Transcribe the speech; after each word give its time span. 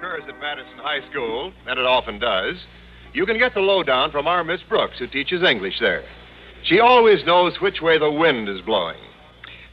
occurs 0.00 0.22
at 0.28 0.40
Madison 0.40 0.78
High 0.78 1.06
School, 1.10 1.52
and 1.66 1.78
it 1.78 1.84
often 1.84 2.18
does, 2.18 2.56
you 3.12 3.26
can 3.26 3.36
get 3.36 3.52
the 3.52 3.60
lowdown 3.60 4.10
from 4.10 4.26
our 4.26 4.42
Miss 4.42 4.62
Brooks, 4.66 4.98
who 4.98 5.06
teaches 5.06 5.42
English 5.42 5.78
there. 5.78 6.04
She 6.64 6.80
always 6.80 7.22
knows 7.26 7.60
which 7.60 7.82
way 7.82 7.98
the 7.98 8.10
wind 8.10 8.48
is 8.48 8.62
blowing. 8.62 8.96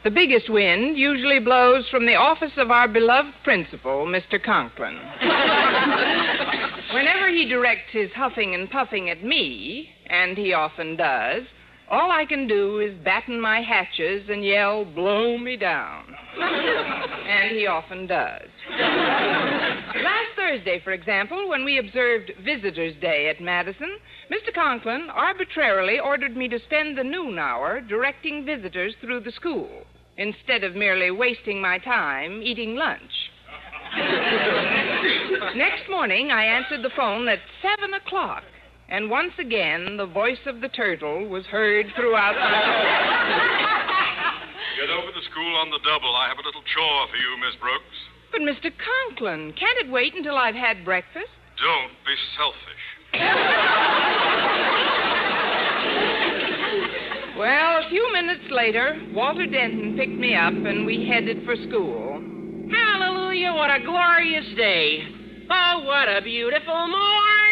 The 0.04 0.12
biggest 0.12 0.50
wind 0.50 0.98
usually 0.98 1.40
blows 1.40 1.88
from 1.90 2.06
the 2.06 2.16
office 2.16 2.52
of 2.58 2.72
our 2.72 2.90
beloved 2.90 3.36
principal, 3.46 4.06
Mr. 4.06 4.44
Conklin. 4.44 4.96
Whenever 6.94 7.30
he 7.30 7.48
directs 7.48 7.92
his 7.92 8.12
huffing 8.14 8.54
and 8.54 8.70
puffing 8.70 9.10
at 9.10 9.24
me, 9.24 9.90
and 10.08 10.38
he 10.38 10.52
often 10.52 10.98
does, 10.98 11.44
all 11.90 12.12
I 12.12 12.26
can 12.26 12.48
do 12.48 12.80
is 12.80 12.94
batten 13.04 13.40
my 13.40 13.62
hatches 13.62 14.30
and 14.30 14.44
yell, 14.44 14.84
blow 14.84 15.38
me 15.38 15.56
down. 15.56 16.04
and 16.40 17.56
he 17.56 17.66
often 17.68 18.08
does. 18.08 18.48
Last 18.80 20.30
Thursday, 20.36 20.82
for 20.84 20.92
example, 20.92 21.50
when 21.50 21.64
we 21.64 21.80
observed 21.80 22.32
Visitors' 22.44 22.96
Day 23.02 23.30
at 23.30 23.42
Madison, 23.42 23.98
Mr. 24.32 24.54
Conklin 24.54 25.10
arbitrarily 25.10 26.00
ordered 26.00 26.36
me 26.36 26.48
to 26.50 26.60
spend 26.66 26.98
the 26.98 27.04
noon 27.04 27.40
hour 27.40 27.80
directing 27.82 28.46
visitors 28.46 28.94
through 29.02 29.22
the 29.22 29.32
school 29.32 29.70
instead 30.18 30.64
of 30.64 30.76
merely 30.76 31.12
wasting 31.12 31.62
my 31.62 31.78
time 31.78 32.42
eating 32.42 32.76
lunch. 32.76 33.02
Next 35.56 35.90
morning, 35.90 36.32
I 36.32 36.44
answered 36.44 36.84
the 36.84 36.92
phone 36.96 37.28
at 37.30 37.40
7 37.62 37.94
o'clock, 37.94 38.44
and 38.90 39.10
once 39.10 39.34
again 39.40 39.98
the 39.98 40.06
voice 40.06 40.38
of 40.46 40.62
the 40.62 40.70
turtle 40.70 41.28
was 41.28 41.46
heard 41.46 41.88
throughout 41.96 42.34
the. 42.34 42.40
Get 44.80 44.90
over 44.90 45.12
to 45.12 45.22
school 45.32 45.56
on 45.56 45.72
the 45.72 45.80
double. 45.84 46.16
I 46.16 46.28
have 46.28 46.38
a 46.38 46.44
little 46.46 46.62
chore 46.74 47.08
for 47.10 47.18
you, 47.18 47.36
Miss 47.44 47.56
Brooks. 47.60 47.98
But, 48.32 48.42
Mr. 48.42 48.72
Conklin, 48.72 49.54
can't 49.54 49.80
it 49.80 49.90
wait 49.92 50.14
until 50.14 50.38
I've 50.38 50.54
had 50.54 50.86
breakfast? 50.86 51.32
Don't 51.58 51.92
be 52.06 52.16
selfish. 52.38 52.84
Well, 57.38 57.86
a 57.86 57.90
few 57.92 58.12
minutes 58.14 58.46
later, 58.50 59.00
Walter 59.14 59.46
Denton 59.46 59.96
picked 59.96 60.18
me 60.18 60.34
up 60.34 60.54
and 60.54 60.88
we 60.88 61.06
headed 61.08 61.46
for 61.46 61.56
school. 61.68 62.20
Hallelujah, 62.72 63.54
what 63.54 63.70
a 63.70 63.80
glorious 63.86 64.48
day. 64.56 65.04
Oh, 65.48 65.84
what 65.86 66.10
a 66.10 66.20
beautiful 66.24 66.88
morning. 66.88 67.47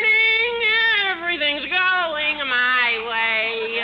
Everything's 1.35 1.65
going 1.69 2.37
my 2.47 2.91
way. 3.11 3.81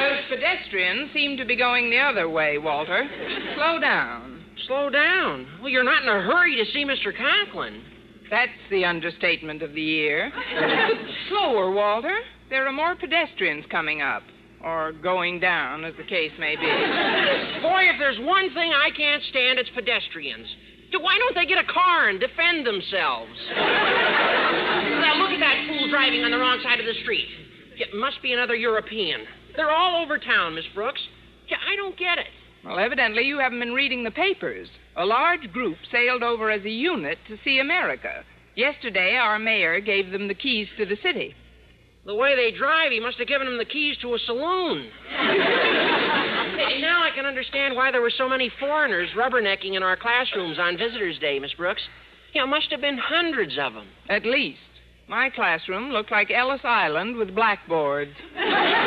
Those 0.00 0.18
pedestrians 0.28 1.10
seem 1.14 1.38
to 1.38 1.46
be 1.46 1.56
going 1.56 1.88
the 1.88 1.98
other 1.98 2.28
way, 2.28 2.58
Walter. 2.58 3.08
Slow 3.54 3.78
down. 3.80 4.44
Slow 4.66 4.90
down. 4.90 5.46
Well, 5.62 5.70
you're 5.70 5.82
not 5.82 6.02
in 6.02 6.10
a 6.10 6.20
hurry 6.20 6.56
to 6.56 6.70
see 6.72 6.84
Mr. 6.84 7.16
Conklin. 7.16 7.82
That's 8.30 8.52
the 8.70 8.84
understatement 8.84 9.62
of 9.62 9.72
the 9.72 9.80
year. 9.80 10.30
Slower, 11.30 11.70
Walter. 11.70 12.18
There 12.50 12.66
are 12.66 12.72
more 12.72 12.94
pedestrians 12.94 13.64
coming 13.70 14.02
up. 14.02 14.24
Or 14.62 14.92
going 14.92 15.40
down, 15.40 15.86
as 15.86 15.94
the 15.96 16.04
case 16.04 16.32
may 16.38 16.54
be. 16.54 16.66
Boy, 17.62 17.84
if 17.88 17.98
there's 17.98 18.18
one 18.20 18.52
thing 18.52 18.72
I 18.74 18.90
can't 18.94 19.22
stand, 19.30 19.58
it's 19.58 19.70
pedestrians. 19.74 20.48
Why 21.00 21.18
don't 21.18 21.34
they 21.34 21.46
get 21.46 21.58
a 21.58 21.72
car 21.72 22.08
and 22.08 22.20
defend 22.20 22.66
themselves? 22.66 23.32
Now, 25.00 25.22
look 25.22 25.30
at 25.30 25.40
that 25.40 25.66
fool 25.68 25.88
driving 25.90 26.24
on 26.24 26.30
the 26.30 26.38
wrong 26.38 26.60
side 26.62 26.80
of 26.80 26.86
the 26.86 26.94
street. 27.02 27.26
It 27.76 27.94
must 27.94 28.22
be 28.22 28.32
another 28.32 28.54
European. 28.54 29.20
They're 29.56 29.70
all 29.70 30.02
over 30.02 30.18
town, 30.18 30.54
Miss 30.54 30.64
Brooks. 30.74 31.00
I 31.50 31.76
don't 31.76 31.98
get 31.98 32.18
it. 32.18 32.26
Well, 32.64 32.78
evidently 32.78 33.24
you 33.24 33.38
haven't 33.38 33.60
been 33.60 33.72
reading 33.74 34.04
the 34.04 34.10
papers. 34.10 34.68
A 34.96 35.04
large 35.04 35.52
group 35.52 35.76
sailed 35.92 36.22
over 36.22 36.50
as 36.50 36.64
a 36.64 36.70
unit 36.70 37.18
to 37.28 37.36
see 37.44 37.58
America. 37.58 38.24
Yesterday, 38.56 39.16
our 39.16 39.38
mayor 39.38 39.80
gave 39.80 40.10
them 40.10 40.28
the 40.28 40.34
keys 40.34 40.68
to 40.78 40.86
the 40.86 40.96
city. 41.02 41.34
The 42.06 42.14
way 42.14 42.36
they 42.36 42.56
drive, 42.56 42.92
he 42.92 43.00
must 43.00 43.18
have 43.18 43.28
given 43.28 43.46
them 43.46 43.58
the 43.58 43.64
keys 43.64 43.96
to 44.02 44.14
a 44.14 44.18
saloon. 44.18 44.88
Now 46.80 47.02
I 47.02 47.10
can 47.14 47.26
understand 47.26 47.74
why 47.74 47.90
there 47.90 48.02
were 48.02 48.12
so 48.16 48.28
many 48.28 48.50
foreigners 48.60 49.08
rubbernecking 49.16 49.74
in 49.74 49.82
our 49.82 49.96
classrooms 49.96 50.58
on 50.58 50.76
Visitors' 50.76 51.18
Day, 51.18 51.38
Miss 51.38 51.54
Brooks. 51.54 51.82
You 52.32 52.40
know, 52.40 52.46
must 52.46 52.70
have 52.70 52.80
been 52.80 52.98
hundreds 52.98 53.58
of 53.58 53.72
them. 53.74 53.86
At 54.08 54.26
least. 54.26 54.58
My 55.08 55.28
classroom 55.30 55.90
looked 55.90 56.10
like 56.10 56.30
Ellis 56.30 56.62
Island 56.64 57.16
with 57.16 57.34
blackboards. 57.34 58.14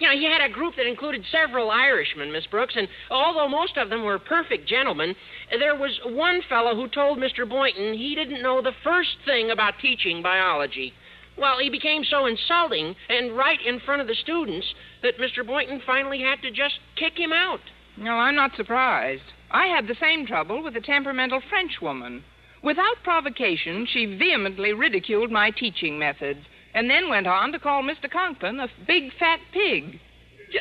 You 0.00 0.06
know, 0.08 0.14
he 0.14 0.24
had 0.24 0.40
a 0.40 0.52
group 0.52 0.76
that 0.76 0.86
included 0.86 1.22
several 1.30 1.70
Irishmen, 1.70 2.32
Miss 2.32 2.46
Brooks, 2.46 2.74
and 2.74 2.88
although 3.10 3.48
most 3.48 3.76
of 3.76 3.90
them 3.90 4.02
were 4.02 4.18
perfect 4.18 4.66
gentlemen, 4.66 5.14
there 5.50 5.76
was 5.76 6.00
one 6.06 6.40
fellow 6.48 6.74
who 6.74 6.88
told 6.88 7.18
Mr. 7.18 7.46
Boynton 7.46 7.92
he 7.92 8.14
didn't 8.14 8.42
know 8.42 8.62
the 8.62 8.72
first 8.82 9.18
thing 9.26 9.50
about 9.50 9.74
teaching 9.82 10.22
biology. 10.22 10.94
Well, 11.36 11.58
he 11.58 11.68
became 11.68 12.04
so 12.04 12.24
insulting 12.24 12.96
and 13.10 13.36
right 13.36 13.58
in 13.64 13.78
front 13.80 14.00
of 14.00 14.08
the 14.08 14.14
students 14.14 14.66
that 15.02 15.18
Mr. 15.18 15.46
Boynton 15.46 15.82
finally 15.86 16.22
had 16.22 16.40
to 16.42 16.50
just 16.50 16.78
kick 16.96 17.18
him 17.18 17.34
out. 17.34 17.60
No, 17.98 18.12
I'm 18.12 18.36
not 18.36 18.56
surprised. 18.56 19.22
I 19.50 19.66
had 19.66 19.86
the 19.86 19.96
same 20.00 20.26
trouble 20.26 20.62
with 20.62 20.76
a 20.76 20.80
temperamental 20.80 21.42
Frenchwoman. 21.50 22.24
Without 22.62 23.02
provocation, 23.02 23.86
she 23.90 24.04
vehemently 24.04 24.72
ridiculed 24.72 25.30
my 25.30 25.50
teaching 25.50 25.98
methods 25.98 26.40
and 26.74 26.90
then 26.90 27.08
went 27.08 27.26
on 27.26 27.52
to 27.52 27.58
call 27.58 27.82
Mr. 27.82 28.10
Conklin 28.10 28.60
a 28.60 28.68
big 28.86 29.12
fat 29.18 29.40
pig. 29.52 29.98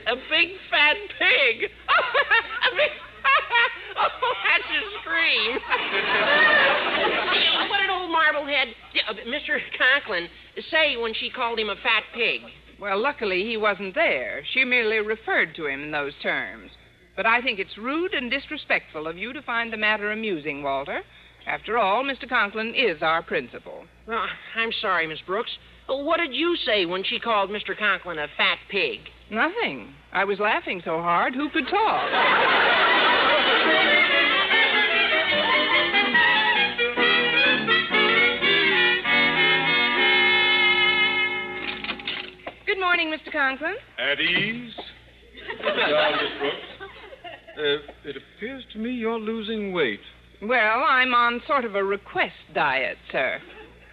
A 0.08 0.16
big 0.30 0.50
fat 0.70 0.96
pig? 1.18 1.64
a 1.66 1.70
big... 2.76 2.90
oh, 3.98 4.34
that's 4.48 4.70
a 4.70 4.82
scream. 5.02 5.52
what 7.70 7.82
an 7.82 7.90
old 7.90 8.12
marblehead. 8.12 8.70
Uh, 9.08 9.14
Mr. 9.28 9.60
Conklin 9.78 10.30
say 10.72 10.96
when 10.96 11.14
she 11.14 11.30
called 11.30 11.60
him 11.60 11.70
a 11.70 11.76
fat 11.76 12.04
pig? 12.14 12.42
Well, 12.80 12.98
luckily 13.02 13.44
he 13.44 13.58
wasn't 13.58 13.94
there. 13.94 14.42
She 14.54 14.64
merely 14.64 15.00
referred 15.00 15.54
to 15.56 15.66
him 15.66 15.84
in 15.84 15.92
those 15.92 16.14
terms. 16.24 16.72
But 17.18 17.26
I 17.26 17.42
think 17.42 17.60
it's 17.60 17.78
rude 17.78 18.14
and 18.14 18.32
disrespectful 18.32 19.06
of 19.06 19.18
you 19.18 19.34
to 19.34 19.42
find 19.42 19.74
the 19.74 19.78
matter 19.78 20.12
amusing, 20.12 20.64
Walter. 20.64 21.04
After 21.50 21.80
all, 21.80 22.04
Mr. 22.04 22.30
Conklin 22.30 22.76
is 22.76 23.02
our 23.02 23.24
principal. 23.24 23.86
Well, 24.08 24.24
I'm 24.56 24.72
sorry, 24.82 25.08
Miss 25.08 25.18
Brooks. 25.26 25.50
What 25.88 26.18
did 26.18 26.32
you 26.32 26.56
say 26.64 26.86
when 26.86 27.04
she 27.04 27.20
called 27.20 27.50
Mr. 27.50 27.76
Conklin 27.76 28.20
a 28.20 28.28
fat 28.38 28.60
pig? 28.70 29.00
Nothing. 29.32 29.96
I 30.14 30.26
was 30.26 30.38
laughing 30.40 30.80
so 30.86 31.02
hard, 31.02 31.34
who 31.34 31.50
could 31.50 31.66
talk? 31.68 32.10
Good 42.68 42.80
morning, 42.80 43.12
Mr. 43.12 43.32
Conklin. 43.32 43.74
At 43.98 44.20
ease. 44.20 44.74
Sit 45.58 45.64
down, 45.64 46.12
Miss 46.12 46.40
Brooks. 46.40 46.56
Uh, 47.58 48.08
it 48.08 48.16
appears 48.16 48.64
to 48.74 48.78
me 48.78 48.92
you're 48.92 49.20
losing 49.20 49.74
weight. 49.74 50.00
Well, 50.42 50.86
I'm 50.88 51.14
on 51.14 51.42
sort 51.48 51.66
of 51.66 51.76
a 51.76 51.84
request 51.84 52.36
diet, 52.54 52.98
sir. 53.12 53.40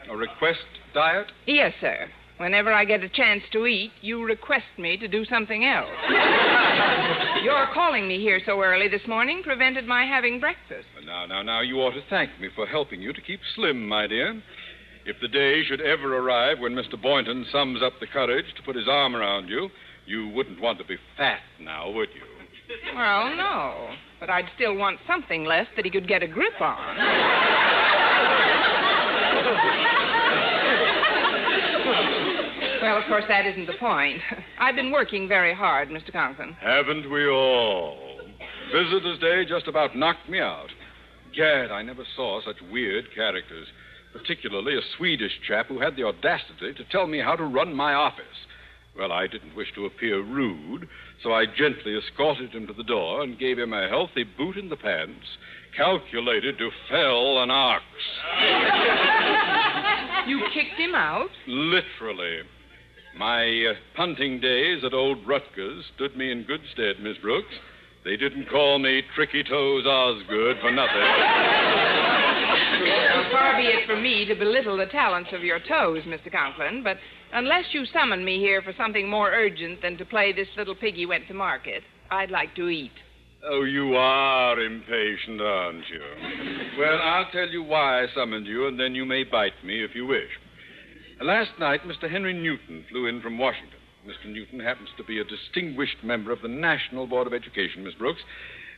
A 0.09 0.17
request 0.17 0.61
diet? 0.95 1.27
Yes, 1.47 1.73
sir. 1.81 2.09
Whenever 2.39 2.73
I 2.73 2.85
get 2.85 3.03
a 3.03 3.09
chance 3.09 3.43
to 3.53 3.67
eat, 3.67 3.91
you 4.03 4.23
request 4.23 4.67
me 4.79 4.97
to 4.99 5.09
do 5.09 5.25
something 5.25 5.65
else. 5.65 5.89
Your 7.43 7.67
calling 7.73 8.07
me 8.07 8.21
here 8.21 8.41
so 8.45 8.61
early 8.61 8.89
this 8.89 9.07
morning 9.09 9.43
prevented 9.43 9.87
my 9.87 10.05
having 10.05 10.39
breakfast. 10.39 10.87
Now, 11.05 11.25
now, 11.25 11.43
now, 11.43 11.63
you 11.63 11.77
ought 11.77 11.95
to 11.95 12.03
thank 12.11 12.39
me 12.39 12.49
for 12.55 12.67
helping 12.67 13.01
you 13.01 13.13
to 13.13 13.21
keep 13.23 13.41
slim, 13.55 13.89
my 13.89 14.07
dear. 14.07 14.41
If 15.07 15.17
the 15.23 15.29
day 15.29 15.65
should 15.65 15.81
ever 15.81 16.19
arrive 16.19 16.59
when 16.59 16.73
Mr. 16.73 17.01
Boynton 17.01 17.47
sums 17.51 17.81
up 17.83 17.95
the 18.01 18.07
courage 18.07 18.47
to 18.57 18.63
put 18.63 18.77
his 18.77 18.89
arm 18.89 19.17
around 19.17 19.49
you, 19.49 19.71
you 20.05 20.29
wouldn't 20.29 20.61
want 20.61 20.79
to 20.79 20.85
be 20.85 20.97
fat 21.17 21.41
now, 21.61 21.91
would 21.91 22.09
you? 22.15 22.23
Well, 22.95 23.35
no. 23.35 23.95
But 24.19 24.31
I'd 24.31 24.49
still 24.55 24.75
want 24.75 24.99
something 25.07 25.45
left 25.45 25.71
that 25.77 25.85
he 25.85 25.91
could 25.91 26.09
get 26.09 26.23
a 26.23 26.27
grip 26.27 26.61
on. 26.61 26.97
well, 32.83 32.97
of 32.97 33.05
course, 33.09 33.25
that 33.29 33.47
isn't 33.47 33.67
the 33.67 33.75
point. 33.79 34.21
I've 34.59 34.75
been 34.75 34.91
working 34.91 35.29
very 35.29 35.55
hard, 35.55 35.89
Mr. 35.89 36.13
Conklin. 36.13 36.55
Haven't 36.61 37.11
we 37.11 37.29
all? 37.29 37.99
Visitor's 38.73 39.19
Day 39.21 39.45
just 39.45 39.69
about 39.69 39.97
knocked 39.97 40.29
me 40.29 40.41
out. 40.41 40.71
Gad, 41.37 41.71
I 41.71 41.83
never 41.83 42.05
saw 42.17 42.41
such 42.43 42.57
weird 42.73 43.15
characters, 43.15 43.69
particularly 44.13 44.77
a 44.77 44.81
Swedish 44.97 45.33
chap 45.47 45.67
who 45.67 45.79
had 45.81 45.95
the 45.95 46.05
audacity 46.05 46.73
to 46.75 46.85
tell 46.91 47.07
me 47.07 47.19
how 47.19 47.37
to 47.37 47.45
run 47.45 47.75
my 47.75 47.93
office. 47.93 48.25
Well, 48.99 49.13
I 49.13 49.27
didn't 49.27 49.55
wish 49.55 49.69
to 49.75 49.85
appear 49.85 50.23
rude, 50.23 50.89
so 51.23 51.33
I 51.33 51.47
gently 51.47 51.97
escorted 51.97 52.51
him 52.51 52.67
to 52.67 52.73
the 52.73 52.85
door 52.85 53.23
and 53.23 53.39
gave 53.39 53.59
him 53.59 53.73
a 53.73 53.89
healthy 53.89 54.25
boot 54.25 54.57
in 54.57 54.69
the 54.69 54.77
pants, 54.77 55.27
calculated 55.77 56.59
to 56.59 56.71
fell 56.89 57.43
an 57.43 57.51
ox. 57.51 57.85
You 60.27 60.41
kicked 60.53 60.79
him 60.81 60.95
out? 60.97 61.31
Literally. 61.47 62.41
My 63.17 63.45
uh, 63.71 63.75
punting 63.95 64.41
days 64.41 64.83
at 64.85 64.93
old 64.93 65.25
Rutgers 65.25 65.85
stood 65.95 66.17
me 66.17 66.33
in 66.33 66.43
good 66.43 66.63
stead, 66.73 66.97
Miss 67.01 67.17
Brooks. 67.19 67.55
They 68.05 68.17
didn't 68.17 68.49
call 68.51 68.81
me 68.81 69.03
Tricky 69.15 69.45
Toes 69.45 69.87
Osgood 69.87 70.57
for 70.61 70.73
nothing. 70.73 70.97
Far 73.37 73.59
be 73.59 73.67
it 73.67 73.87
from 73.87 74.03
me 74.03 74.25
to 74.25 74.35
belittle 74.35 74.79
the 74.79 74.87
talents 74.87 75.29
of 75.35 75.45
your 75.45 75.59
toes, 75.61 76.03
Mr. 76.05 76.33
Conklin, 76.33 76.83
but 76.83 76.97
unless 77.35 77.65
you 77.73 77.85
summon 77.93 78.25
me 78.25 78.39
here 78.39 78.63
for 78.63 78.73
something 78.79 79.11
more 79.11 79.31
urgent 79.31 79.83
than 79.83 79.99
to 79.99 80.07
play 80.07 80.33
this 80.33 80.49
little 80.57 80.75
piggy 80.75 81.05
went 81.05 81.29
to 81.29 81.35
market, 81.35 81.83
I'd 82.11 82.31
like 82.31 82.55
to 82.55 82.71
eat. 82.71 82.93
Oh, 83.45 83.65
you 83.65 83.95
are 83.95 84.59
impatient, 84.59 85.43
aren't 85.43 85.85
you? 85.91 86.79
Well, 86.79 86.99
I'll 87.03 87.31
tell 87.31 87.49
you 87.49 87.63
why 87.63 88.03
I 88.03 88.07
summoned 88.15 88.47
you, 88.47 88.69
and 88.69 88.81
then 88.81 88.95
you 88.95 89.05
may 89.05 89.23
bite 89.23 89.63
me 89.63 89.85
if 89.85 89.95
you 89.95 90.07
wish. 90.07 90.31
Last 91.21 91.51
night, 91.61 91.83
Mr. 91.87 92.11
Henry 92.11 92.33
Newton 92.33 92.87
flew 92.89 93.07
in 93.07 93.21
from 93.21 93.37
Washington. 93.37 93.81
Mr. 94.07 94.33
Newton 94.33 94.61
happens 94.61 94.89
to 94.97 95.05
be 95.05 95.21
a 95.21 95.25
distinguished 95.25 96.03
member 96.03 96.33
of 96.33 96.41
the 96.41 96.49
National 96.49 97.07
Board 97.07 97.27
of 97.27 97.35
Education, 97.35 97.85
Miss 97.85 97.95
Brooks. 97.95 98.23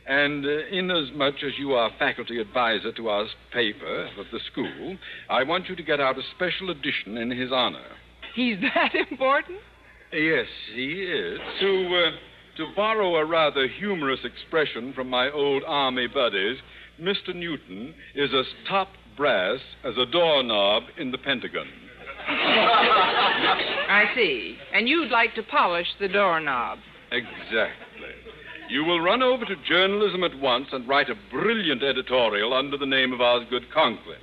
And 0.09 0.43
uh, 0.43 0.49
inasmuch 0.71 1.35
as 1.45 1.51
you 1.59 1.73
are 1.73 1.91
faculty 1.99 2.39
advisor 2.39 2.91
to 2.93 3.09
our 3.09 3.27
paper 3.53 4.09
of 4.17 4.25
the 4.31 4.39
school, 4.51 4.97
I 5.29 5.43
want 5.43 5.69
you 5.69 5.75
to 5.75 5.83
get 5.83 5.99
out 5.99 6.17
a 6.17 6.23
special 6.35 6.71
edition 6.71 7.15
in 7.15 7.29
his 7.29 7.51
honor. 7.51 7.85
He's 8.33 8.57
that 8.61 8.95
important? 9.11 9.59
Yes, 10.11 10.47
he 10.73 11.03
is. 11.03 11.39
To, 11.59 12.07
uh, 12.07 12.57
to 12.57 12.75
borrow 12.75 13.17
a 13.17 13.25
rather 13.25 13.67
humorous 13.67 14.21
expression 14.23 14.93
from 14.93 15.11
my 15.11 15.29
old 15.29 15.61
army 15.67 16.07
buddies, 16.07 16.57
Mr. 16.99 17.35
Newton 17.35 17.93
is 18.15 18.31
as 18.33 18.45
top 18.67 18.87
brass 19.15 19.59
as 19.83 19.93
a 19.95 20.07
doorknob 20.07 20.83
in 20.97 21.11
the 21.11 21.19
Pentagon. 21.19 21.67
I 22.27 24.05
see. 24.15 24.57
And 24.73 24.89
you'd 24.89 25.11
like 25.11 25.35
to 25.35 25.43
polish 25.43 25.87
the 25.99 26.07
doorknob. 26.07 26.79
Exactly. 27.11 27.88
You 28.69 28.83
will 28.83 29.01
run 29.01 29.23
over 29.23 29.45
to 29.45 29.55
journalism 29.67 30.23
at 30.23 30.39
once 30.39 30.67
and 30.71 30.87
write 30.87 31.09
a 31.09 31.15
brilliant 31.31 31.81
editorial 31.81 32.53
under 32.53 32.77
the 32.77 32.85
name 32.85 33.11
of 33.11 33.19
Osgood 33.19 33.63
Conklin. 33.73 34.19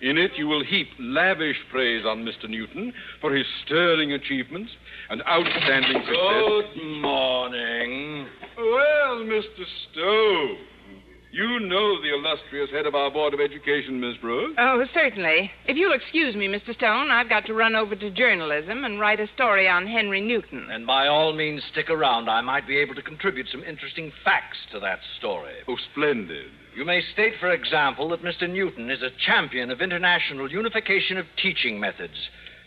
In 0.00 0.16
it, 0.16 0.30
you 0.36 0.46
will 0.46 0.64
heap 0.64 0.86
lavish 1.00 1.56
praise 1.72 2.06
on 2.06 2.24
Mr. 2.24 2.48
Newton 2.48 2.92
for 3.20 3.34
his 3.34 3.44
sterling 3.66 4.12
achievements 4.12 4.70
and 5.10 5.22
outstanding 5.28 6.02
success. 6.06 6.74
Good 6.74 7.00
morning. 7.02 8.28
Well, 8.56 9.24
Mr. 9.26 9.64
Stone, 9.90 10.56
you 11.32 11.60
know 11.60 12.00
the 12.02 12.14
illustrious 12.14 12.70
head 12.70 12.86
of 12.86 12.94
our 12.94 13.10
Board 13.10 13.34
of 13.34 13.40
Education, 13.40 14.00
Miss 14.00 14.16
Brooks. 14.18 14.54
Oh, 14.58 14.84
certainly. 14.92 15.50
If 15.66 15.76
you'll 15.76 15.94
excuse 15.94 16.34
me, 16.34 16.48
Mr. 16.48 16.74
Stone, 16.74 17.10
I've 17.10 17.28
got 17.28 17.46
to 17.46 17.54
run 17.54 17.74
over 17.76 17.94
to 17.94 18.10
journalism 18.10 18.84
and 18.84 18.98
write 18.98 19.20
a 19.20 19.28
story 19.34 19.68
on 19.68 19.86
Henry 19.86 20.20
Newton. 20.20 20.68
And 20.70 20.86
by 20.86 21.06
all 21.06 21.32
means, 21.32 21.62
stick 21.70 21.88
around. 21.90 22.28
I 22.28 22.40
might 22.40 22.66
be 22.66 22.78
able 22.78 22.94
to 22.94 23.02
contribute 23.02 23.46
some 23.50 23.62
interesting 23.62 24.12
facts 24.24 24.58
to 24.72 24.80
that 24.80 24.98
story. 25.18 25.54
Oh, 25.68 25.76
splendid. 25.92 26.50
You 26.76 26.84
may 26.84 27.02
state, 27.12 27.34
for 27.40 27.50
example, 27.52 28.08
that 28.10 28.22
Mr. 28.22 28.48
Newton 28.48 28.90
is 28.90 29.02
a 29.02 29.10
champion 29.26 29.70
of 29.70 29.80
international 29.80 30.50
unification 30.50 31.18
of 31.18 31.26
teaching 31.40 31.80
methods. 31.80 32.14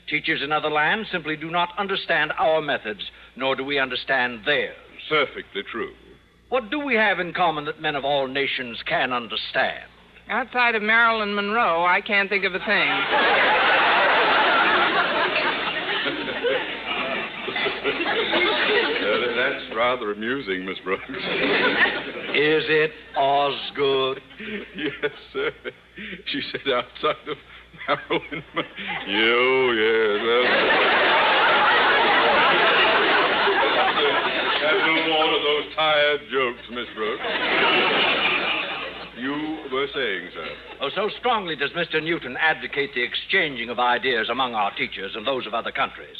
Teachers 0.09 0.41
in 0.41 0.51
other 0.51 0.69
lands 0.69 1.09
simply 1.11 1.35
do 1.35 1.49
not 1.49 1.69
understand 1.77 2.33
our 2.37 2.61
methods, 2.61 3.01
nor 3.35 3.55
do 3.55 3.63
we 3.63 3.79
understand 3.79 4.41
theirs. 4.45 4.75
Perfectly 5.09 5.63
true. 5.71 5.93
What 6.53 6.69
do 6.69 6.77
we 6.77 6.93
have 6.93 7.19
in 7.19 7.33
common 7.33 7.65
that 7.65 7.81
men 7.81 7.95
of 7.95 8.05
all 8.05 8.27
nations 8.27 8.77
can 8.85 9.11
understand? 9.11 9.85
Outside 10.29 10.75
of 10.75 10.83
Marilyn 10.83 11.33
Monroe, 11.33 11.83
I 11.83 11.99
can't 11.99 12.29
think 12.29 12.45
of 12.45 12.53
a 12.53 12.59
thing. 12.59 12.67
Uh, 19.01 19.33
that's 19.35 19.75
rather 19.75 20.11
amusing, 20.11 20.63
Miss 20.63 20.77
Brooks. 20.83 21.01
Is 21.09 21.15
it 22.69 22.91
Osgood? 23.17 24.21
yes, 24.77 25.11
sir. 25.33 25.49
She 26.27 26.41
said 26.51 26.71
outside 26.71 27.29
of 27.29 27.37
Maryland. 27.87 28.43
You, 29.07 29.71
yes. 29.73 30.21
Have 34.63 35.22
of 35.33 35.41
those 35.41 35.75
tired 35.75 36.21
jokes, 36.31 36.61
Miss 36.69 36.85
Brooks. 36.95 37.23
You 39.17 39.57
were 39.71 39.87
saying, 39.93 40.29
sir. 40.33 40.47
Oh, 40.81 40.89
so 40.95 41.09
strongly 41.19 41.55
does 41.55 41.71
Mr. 41.71 42.03
Newton 42.03 42.37
advocate 42.39 42.91
the 42.93 43.03
exchanging 43.03 43.69
of 43.69 43.79
ideas 43.79 44.29
among 44.29 44.53
our 44.53 44.73
teachers 44.75 45.13
and 45.15 45.25
those 45.25 45.47
of 45.47 45.53
other 45.53 45.71
countries 45.71 46.17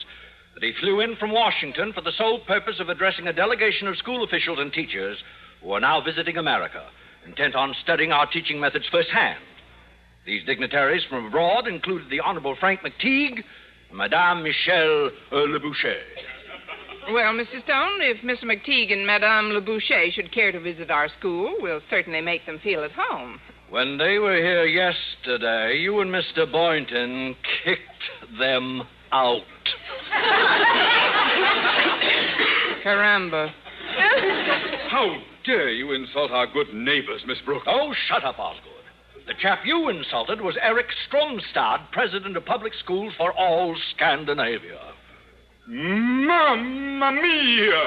that 0.54 0.64
he 0.64 0.74
flew 0.80 1.00
in 1.02 1.16
from 1.18 1.32
Washington 1.32 1.94
for 1.94 2.02
the 2.02 2.12
sole 2.18 2.40
purpose 2.40 2.80
of 2.80 2.90
addressing 2.90 3.28
a 3.28 3.34
delegation 3.34 3.88
of 3.88 3.98
school 3.98 4.24
officials 4.24 4.60
and 4.60 4.72
teachers 4.72 5.18
who 5.62 5.72
are 5.72 5.80
now 5.80 6.02
visiting 6.02 6.38
America, 6.38 6.86
intent 7.26 7.56
on 7.56 7.76
studying 7.84 8.12
our 8.12 8.28
teaching 8.32 8.60
methods 8.60 8.86
firsthand. 8.92 9.40
These 10.26 10.46
dignitaries 10.46 11.04
from 11.10 11.26
abroad 11.26 11.68
included 11.68 12.10
the 12.10 12.22
Honorable 12.22 12.56
Frank 12.60 12.82
McTeague 12.82 13.44
and 13.90 13.98
Madame 13.98 14.44
Michelle 14.44 15.10
uh, 15.32 15.36
Le 15.36 15.60
Boucher. 15.60 16.00
Well, 17.12 17.34
Mr. 17.34 17.62
Stone, 17.64 18.02
if 18.02 18.22
Mr. 18.22 18.46
McTeague 18.46 18.94
and 18.94 19.06
Madame 19.06 19.50
Le 19.50 19.62
Boucher 19.62 20.10
should 20.12 20.32
care 20.32 20.52
to 20.52 20.60
visit 20.60 20.90
our 20.90 21.10
school, 21.20 21.54
we'll 21.60 21.82
certainly 21.90 22.22
make 22.22 22.46
them 22.46 22.60
feel 22.64 22.84
at 22.84 22.92
home. 22.92 23.40
When 23.70 23.98
they 23.98 24.20
were 24.20 24.38
here 24.38 24.66
yesterday, 24.66 25.80
you 25.80 26.00
and 26.00 26.10
Mr. 26.10 26.50
Boynton 26.50 27.36
kicked 27.64 28.40
them 28.40 28.84
out. 29.12 29.42
Caramba. 32.86 33.52
How 34.90 35.18
dare 35.46 35.72
you 35.72 35.92
insult 35.92 36.32
our 36.32 36.48
good 36.48 36.74
neighbors, 36.74 37.22
Miss 37.28 37.40
Brooks? 37.46 37.66
Oh, 37.68 37.94
shut 38.08 38.24
up, 38.24 38.40
Osgood. 38.40 38.72
The 39.28 39.34
chap 39.42 39.60
you 39.66 39.90
insulted 39.90 40.40
was 40.42 40.56
Eric 40.62 40.88
Stromstad, 41.10 41.92
president 41.92 42.38
of 42.38 42.46
public 42.46 42.74
schools 42.82 43.14
for 43.18 43.34
all 43.34 43.76
Scandinavia. 43.96 44.93
Mamma 45.66 47.12
mia! 47.14 47.84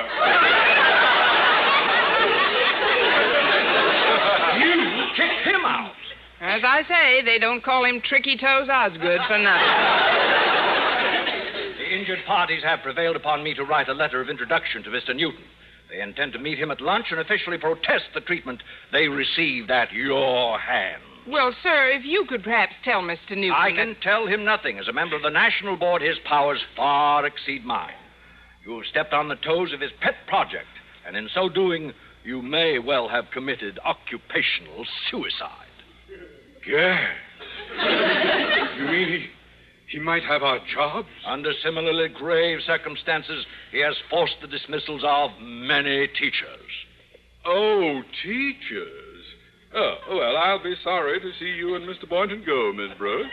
You 4.58 5.04
kicked 5.14 5.46
him 5.46 5.64
out. 5.66 5.92
As 6.40 6.62
I 6.64 6.82
say, 6.88 7.22
they 7.22 7.38
don't 7.38 7.62
call 7.62 7.84
him 7.84 8.00
Tricky 8.00 8.38
Toes 8.38 8.68
Osgood 8.70 9.20
for 9.28 9.38
nothing. 9.38 9.68
The 11.78 11.94
injured 11.98 12.24
parties 12.26 12.62
have 12.62 12.80
prevailed 12.82 13.16
upon 13.16 13.42
me 13.42 13.52
to 13.54 13.64
write 13.64 13.88
a 13.90 13.94
letter 13.94 14.22
of 14.22 14.30
introduction 14.30 14.82
to 14.84 14.90
Mr. 14.90 15.14
Newton. 15.14 15.44
They 15.90 16.00
intend 16.00 16.32
to 16.32 16.38
meet 16.38 16.58
him 16.58 16.70
at 16.70 16.80
lunch 16.80 17.06
and 17.10 17.20
officially 17.20 17.58
protest 17.58 18.06
the 18.14 18.22
treatment 18.22 18.62
they 18.90 19.06
received 19.08 19.70
at 19.70 19.92
your 19.92 20.58
hands. 20.58 21.15
Well, 21.28 21.52
sir, 21.62 21.90
if 21.90 22.04
you 22.04 22.24
could 22.28 22.44
perhaps 22.44 22.74
tell 22.84 23.02
Mr. 23.02 23.30
Newton. 23.30 23.52
I 23.52 23.70
that- 23.70 23.76
can 23.76 23.94
tell 23.96 24.26
him 24.26 24.44
nothing. 24.44 24.78
As 24.78 24.88
a 24.88 24.92
member 24.92 25.16
of 25.16 25.22
the 25.22 25.30
National 25.30 25.76
Board, 25.76 26.02
his 26.02 26.18
powers 26.20 26.60
far 26.76 27.26
exceed 27.26 27.64
mine. 27.64 27.94
You 28.64 28.78
have 28.78 28.86
stepped 28.86 29.12
on 29.12 29.28
the 29.28 29.36
toes 29.36 29.72
of 29.72 29.80
his 29.80 29.92
pet 30.00 30.26
project, 30.26 30.68
and 31.04 31.16
in 31.16 31.28
so 31.34 31.48
doing, 31.48 31.92
you 32.24 32.42
may 32.42 32.78
well 32.78 33.08
have 33.08 33.30
committed 33.30 33.78
occupational 33.84 34.84
suicide. 35.10 35.50
Yeah. 36.66 37.12
You 38.76 38.84
mean 38.86 39.08
he, 39.08 39.30
he 39.86 39.98
might 40.00 40.24
have 40.24 40.42
our 40.42 40.58
jobs? 40.74 41.08
Under 41.24 41.52
similarly 41.62 42.08
grave 42.08 42.60
circumstances, 42.66 43.46
he 43.70 43.78
has 43.78 43.96
forced 44.10 44.40
the 44.40 44.48
dismissals 44.48 45.02
of 45.04 45.30
many 45.40 46.08
teachers. 46.08 46.70
Oh, 47.44 48.02
teachers. 48.24 49.05
Oh, 49.78 49.96
well, 50.10 50.36
I'll 50.38 50.62
be 50.62 50.74
sorry 50.82 51.20
to 51.20 51.30
see 51.38 51.44
you 51.52 51.74
and 51.74 51.86
Mr. 51.86 52.08
Boynton 52.08 52.42
go, 52.46 52.72
Miss 52.72 52.96
Brooks. 52.96 53.28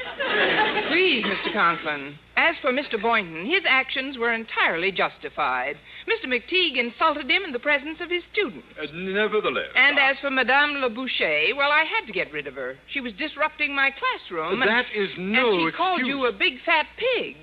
Please, 0.90 1.24
Mr. 1.24 1.54
Conklin. 1.54 2.20
As 2.36 2.56
for 2.62 2.72
Mr. 2.74 3.02
Boynton, 3.02 3.46
his 3.46 3.64
actions 3.68 4.18
were 4.18 4.34
entirely 4.34 4.92
justified. 4.92 5.78
Mr. 6.06 6.28
McTeague 6.28 6.78
insulted 6.78 7.32
him 7.32 7.44
in 7.46 7.54
the 7.54 7.60
presence 7.60 8.00
of 8.02 8.10
his 8.10 8.24
students. 8.34 8.68
Uh, 8.78 8.88
nevertheless. 8.94 9.70
And 9.76 9.98
as 9.98 10.18
for 10.20 10.30
Madame 10.32 10.82
Le 10.82 10.90
Boucher, 10.90 11.56
well, 11.56 11.72
I 11.72 11.86
had 11.86 12.06
to 12.08 12.12
get 12.14 12.34
rid 12.34 12.46
of 12.48 12.56
her. 12.56 12.76
She 12.92 13.00
was 13.00 13.14
disrupting 13.14 13.74
my 13.74 13.92
classroom. 13.92 14.62
and- 14.62 14.70
That 14.70 14.86
is 14.94 15.12
no 15.18 15.54
And 15.64 15.72
she 15.72 15.78
called 15.78 16.06
you 16.06 16.26
a 16.26 16.34
big 16.34 16.56
fat 16.66 16.88
pig. 16.98 17.38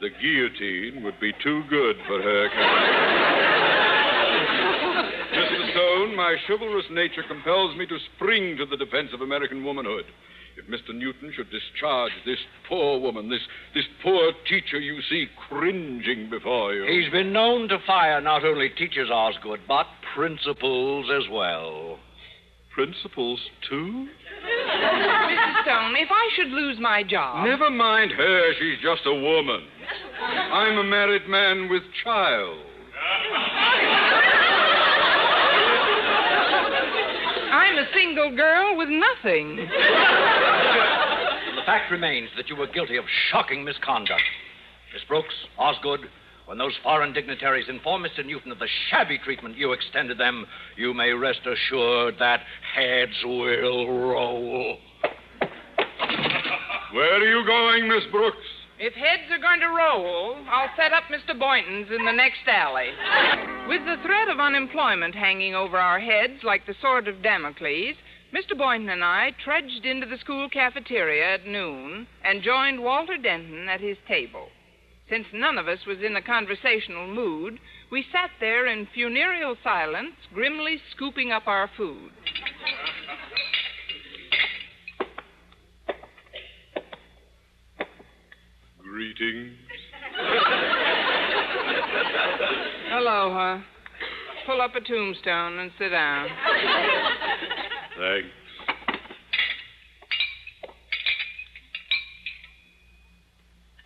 The 0.00 0.10
guillotine 0.22 1.02
would 1.02 1.18
be 1.20 1.32
too 1.42 1.64
good 1.68 1.96
for 2.06 2.22
her 2.22 2.48
kind. 6.10 6.16
My 6.16 6.36
chivalrous 6.46 6.86
nature 6.90 7.22
compels 7.26 7.76
me 7.76 7.86
to 7.86 7.98
spring 8.14 8.56
to 8.58 8.66
the 8.66 8.76
defense 8.76 9.10
of 9.12 9.20
American 9.20 9.64
womanhood. 9.64 10.04
If 10.56 10.66
Mr. 10.66 10.94
Newton 10.94 11.32
should 11.34 11.48
discharge 11.50 12.12
this 12.26 12.38
poor 12.68 13.00
woman, 13.00 13.30
this, 13.30 13.40
this 13.74 13.84
poor 14.02 14.32
teacher 14.48 14.78
you 14.78 15.00
see 15.08 15.26
cringing 15.48 16.28
before 16.28 16.74
you. 16.74 16.84
He's 16.86 17.10
been 17.10 17.32
known 17.32 17.68
to 17.68 17.78
fire 17.86 18.20
not 18.20 18.44
only 18.44 18.68
teachers, 18.70 19.10
Osgood, 19.10 19.60
but 19.66 19.86
principals 20.14 21.06
as 21.10 21.30
well. 21.30 21.98
Principals, 22.74 23.40
too? 23.68 24.08
Mrs. 24.44 25.62
Stone, 25.62 25.96
if 25.96 26.08
I 26.10 26.28
should 26.36 26.48
lose 26.48 26.78
my 26.80 27.02
job. 27.04 27.46
Never 27.46 27.70
mind 27.70 28.12
her, 28.12 28.52
she's 28.58 28.82
just 28.82 29.02
a 29.06 29.14
woman. 29.14 29.62
I'm 30.20 30.78
a 30.78 30.84
married 30.84 31.26
man 31.28 31.68
with 31.70 31.82
child. 32.04 32.58
Single 37.94 38.34
girl 38.36 38.76
with 38.76 38.88
nothing. 38.88 39.56
The 39.56 39.66
fact 41.66 41.90
remains 41.90 42.30
that 42.36 42.48
you 42.48 42.56
were 42.56 42.66
guilty 42.66 42.96
of 42.96 43.04
shocking 43.30 43.64
misconduct. 43.64 44.22
Miss 44.92 45.04
Brooks, 45.04 45.34
Osgood, 45.58 46.00
when 46.46 46.58
those 46.58 46.76
foreign 46.82 47.12
dignitaries 47.12 47.68
inform 47.68 48.02
Mr. 48.02 48.26
Newton 48.26 48.50
of 48.50 48.58
the 48.58 48.68
shabby 48.88 49.18
treatment 49.18 49.56
you 49.56 49.72
extended 49.72 50.18
them, 50.18 50.46
you 50.76 50.92
may 50.92 51.12
rest 51.12 51.40
assured 51.46 52.16
that 52.18 52.40
heads 52.74 53.12
will 53.24 53.88
roll. 53.88 54.78
Where 56.92 57.14
are 57.14 57.24
you 57.24 57.46
going, 57.46 57.86
Miss 57.86 58.02
Brooks? 58.10 58.36
If 58.80 58.94
heads 58.94 59.30
are 59.30 59.38
going 59.38 59.60
to 59.60 59.68
roll, 59.68 60.36
I'll 60.50 60.74
set 60.76 60.92
up 60.92 61.04
Mr. 61.04 61.38
Boynton's 61.38 61.86
in 61.96 62.04
the 62.04 62.12
next 62.12 62.48
alley. 62.48 62.88
With 63.68 63.84
the 63.84 64.02
threat 64.02 64.28
of 64.28 64.40
unemployment 64.40 65.14
hanging 65.14 65.54
over 65.54 65.76
our 65.78 66.00
heads 66.00 66.42
like 66.42 66.66
the 66.66 66.74
sword 66.82 67.06
of 67.06 67.22
Damocles, 67.22 67.94
Mr. 68.34 68.58
Boynton 68.58 68.88
and 68.88 69.04
I 69.04 69.32
trudged 69.44 69.84
into 69.84 70.06
the 70.06 70.18
school 70.18 70.48
cafeteria 70.48 71.34
at 71.34 71.46
noon 71.46 72.08
and 72.24 72.42
joined 72.42 72.82
Walter 72.82 73.18
Denton 73.18 73.68
at 73.68 73.80
his 73.80 73.98
table. 74.08 74.48
Since 75.08 75.26
none 75.32 75.58
of 75.58 75.68
us 75.68 75.86
was 75.86 75.98
in 76.04 76.16
a 76.16 76.22
conversational 76.22 77.06
mood, 77.06 77.60
we 77.92 78.04
sat 78.10 78.30
there 78.40 78.66
in 78.66 78.88
funereal 78.92 79.56
silence, 79.62 80.14
grimly 80.34 80.80
scooping 80.90 81.30
up 81.30 81.46
our 81.46 81.70
food. 81.76 82.10
Greetings. 88.90 89.52
Hello, 92.88 93.32
huh? 93.32 93.58
Pull 94.46 94.60
up 94.60 94.74
a 94.74 94.80
tombstone 94.80 95.60
and 95.60 95.70
sit 95.78 95.90
down. 95.90 96.28
Thanks. 97.96 98.28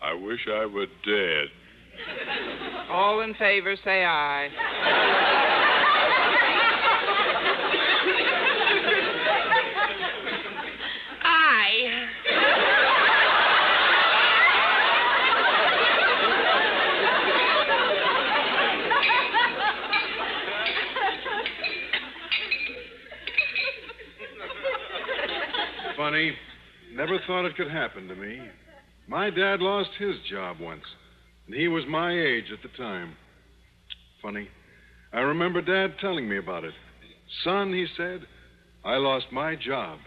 I 0.02 0.14
wish 0.14 0.40
I 0.50 0.64
were 0.64 0.87
dead. 1.04 1.49
All 2.88 3.20
in 3.20 3.34
favor, 3.34 3.76
say 3.84 4.06
aye. 4.06 4.49
Aye. 4.58 5.23
Funny. 26.14 26.33
Never 26.94 27.18
thought 27.26 27.44
it 27.44 27.56
could 27.56 27.68
happen 27.73 28.06
to 28.06 28.14
me. 28.14 28.38
My 29.09 29.30
dad 29.30 29.61
lost 29.61 29.90
his 29.99 30.14
job 30.30 30.59
once, 30.61 30.85
and 31.47 31.56
he 31.56 31.66
was 31.66 31.83
my 31.88 32.12
age 32.12 32.44
at 32.52 32.62
the 32.62 32.68
time. 32.80 33.16
Funny. 34.23 34.47
I 35.12 35.18
remember 35.18 35.61
Dad 35.61 35.97
telling 36.00 36.28
me 36.28 36.38
about 36.38 36.62
it. 36.62 36.73
Son, 37.42 37.73
he 37.73 37.87
said, 37.97 38.21
I 38.85 38.94
lost 38.94 39.26
my 39.33 39.56
job. 39.56 39.99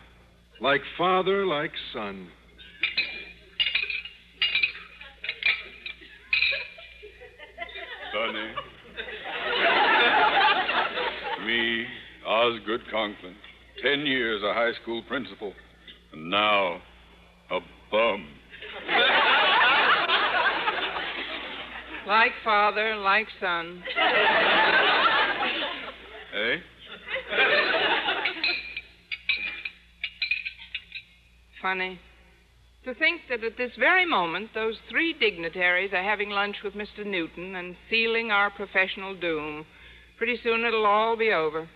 Like 0.61 0.79
father, 0.97 1.45
like 1.45 1.73
son. 1.91 2.29
Sonny. 8.13 8.47
Me, 11.45 11.85
Osgood 12.25 12.81
Conklin. 12.89 13.35
Ten 13.83 14.05
years 14.05 14.41
a 14.41 14.53
high 14.53 14.71
school 14.81 15.03
principal. 15.09 15.51
And 16.17 16.31
now, 16.31 16.81
a 17.51 17.59
bum. 17.91 18.27
Like 22.07 22.31
father, 22.43 22.95
like 22.95 23.27
son. 23.39 23.83
Eh? 26.33 26.55
Funny. 31.61 31.99
To 32.85 32.95
think 32.95 33.21
that 33.29 33.43
at 33.43 33.57
this 33.57 33.71
very 33.77 34.05
moment, 34.05 34.49
those 34.55 34.75
three 34.89 35.13
dignitaries 35.13 35.91
are 35.93 36.03
having 36.03 36.29
lunch 36.29 36.55
with 36.63 36.73
Mr. 36.73 37.05
Newton 37.05 37.55
and 37.55 37.75
sealing 37.89 38.31
our 38.31 38.49
professional 38.49 39.15
doom. 39.15 39.65
Pretty 40.17 40.39
soon 40.41 40.65
it'll 40.65 40.85
all 40.85 41.15
be 41.15 41.31
over. 41.31 41.69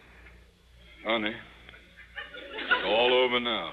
Honey, 1.05 1.29
it's 1.29 2.85
all 2.85 3.13
over 3.13 3.39
now. 3.39 3.71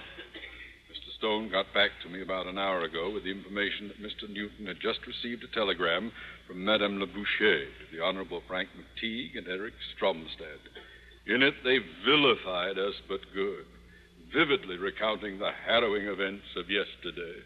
Stone 1.19 1.51
got 1.51 1.67
back 1.75 1.91
to 2.03 2.09
me 2.09 2.23
about 2.23 2.47
an 2.47 2.59
hour 2.59 2.83
ago 2.83 3.11
with 3.11 3.25
the 3.25 3.31
information 3.31 3.89
that 3.89 4.01
Mr. 4.01 4.31
Newton 4.31 4.67
had 4.67 4.79
just 4.81 5.01
received 5.05 5.43
a 5.43 5.53
telegram 5.53 6.13
from 6.47 6.65
Madame 6.65 7.01
Le 7.01 7.07
Boucher 7.07 7.65
to 7.67 7.85
the 7.97 8.03
Honorable 8.03 8.41
Frank 8.47 8.69
McTeague 8.79 9.37
and 9.37 9.49
Eric 9.49 9.75
Stromstad. 9.97 10.63
In 11.27 11.43
it, 11.43 11.55
they 11.65 11.79
vilified 12.07 12.79
us 12.79 12.95
but 13.09 13.21
good, 13.35 13.67
vividly 14.33 14.77
recounting 14.77 15.39
the 15.39 15.51
harrowing 15.67 16.07
events 16.07 16.45
of 16.57 16.71
yesterday. 16.71 17.43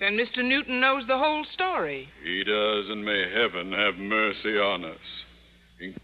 Then 0.00 0.18
Mr. 0.18 0.44
Newton 0.44 0.80
knows 0.80 1.04
the 1.06 1.18
whole 1.18 1.44
story. 1.54 2.08
He 2.24 2.42
does, 2.42 2.90
and 2.90 3.04
may 3.04 3.30
heaven 3.32 3.70
have 3.72 3.94
mercy 3.98 4.58
on 4.58 4.84
us. 4.84 4.98
In- 5.80 5.96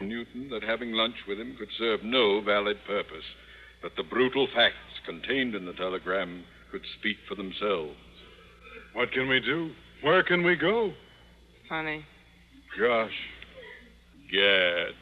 Newton 0.00 0.50
that 0.50 0.64
having 0.64 0.90
lunch 0.92 1.14
with 1.28 1.38
him 1.38 1.54
could 1.56 1.68
serve 1.78 2.02
no 2.02 2.40
valid 2.40 2.78
purpose, 2.88 3.24
that 3.84 3.94
the 3.96 4.02
brutal 4.02 4.48
facts 4.52 4.91
contained 5.06 5.54
in 5.54 5.64
the 5.64 5.72
telegram 5.74 6.44
could 6.70 6.82
speak 6.98 7.16
for 7.28 7.34
themselves. 7.34 7.96
What 8.94 9.12
can 9.12 9.28
we 9.28 9.40
do? 9.40 9.70
Where 10.02 10.22
can 10.22 10.42
we 10.42 10.56
go? 10.56 10.92
Funny. 11.68 12.04
Gosh, 12.78 13.10
gad. 14.32 14.92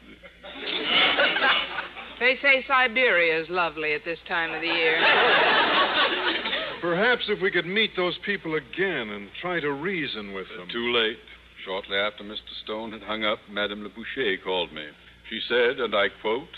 They 2.19 2.37
say 2.41 2.63
Siberia 2.67 3.41
is 3.41 3.49
lovely 3.49 3.93
at 3.93 4.05
this 4.05 4.19
time 4.27 4.53
of 4.53 4.61
the 4.61 4.67
year. 4.67 4.99
Perhaps 6.81 7.23
if 7.29 7.41
we 7.41 7.51
could 7.51 7.65
meet 7.65 7.91
those 7.95 8.17
people 8.25 8.55
again 8.55 9.09
and 9.09 9.29
try 9.41 9.59
to 9.59 9.71
reason 9.71 10.33
with 10.33 10.47
them. 10.57 10.67
Too 10.71 10.93
late. 10.93 11.17
Shortly 11.65 11.97
after 11.97 12.23
Mr. 12.23 12.53
Stone 12.63 12.91
had 12.91 13.03
hung 13.03 13.23
up, 13.23 13.39
Madame 13.49 13.83
Le 13.83 13.89
Boucher 13.89 14.37
called 14.43 14.73
me. 14.73 14.85
She 15.29 15.39
said, 15.47 15.79
and 15.79 15.95
I 15.95 16.07
quote, 16.21 16.49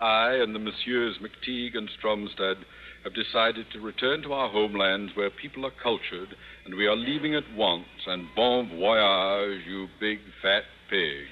I 0.00 0.32
and 0.32 0.54
the 0.54 0.58
Messieurs 0.58 1.16
McTeague 1.20 1.76
and 1.76 1.90
Stromstad 2.02 2.56
have 3.04 3.14
decided 3.14 3.66
to 3.72 3.80
return 3.80 4.22
to 4.22 4.32
our 4.32 4.48
homelands 4.48 5.12
where 5.14 5.30
people 5.30 5.66
are 5.66 5.72
cultured, 5.82 6.34
and 6.64 6.74
we 6.74 6.86
are 6.86 6.96
leaving 6.96 7.34
at 7.34 7.44
once. 7.54 7.84
And 8.06 8.26
bon 8.34 8.70
voyage, 8.78 9.60
you 9.66 9.88
big 10.00 10.18
fat 10.40 10.62
pig. 10.88 11.26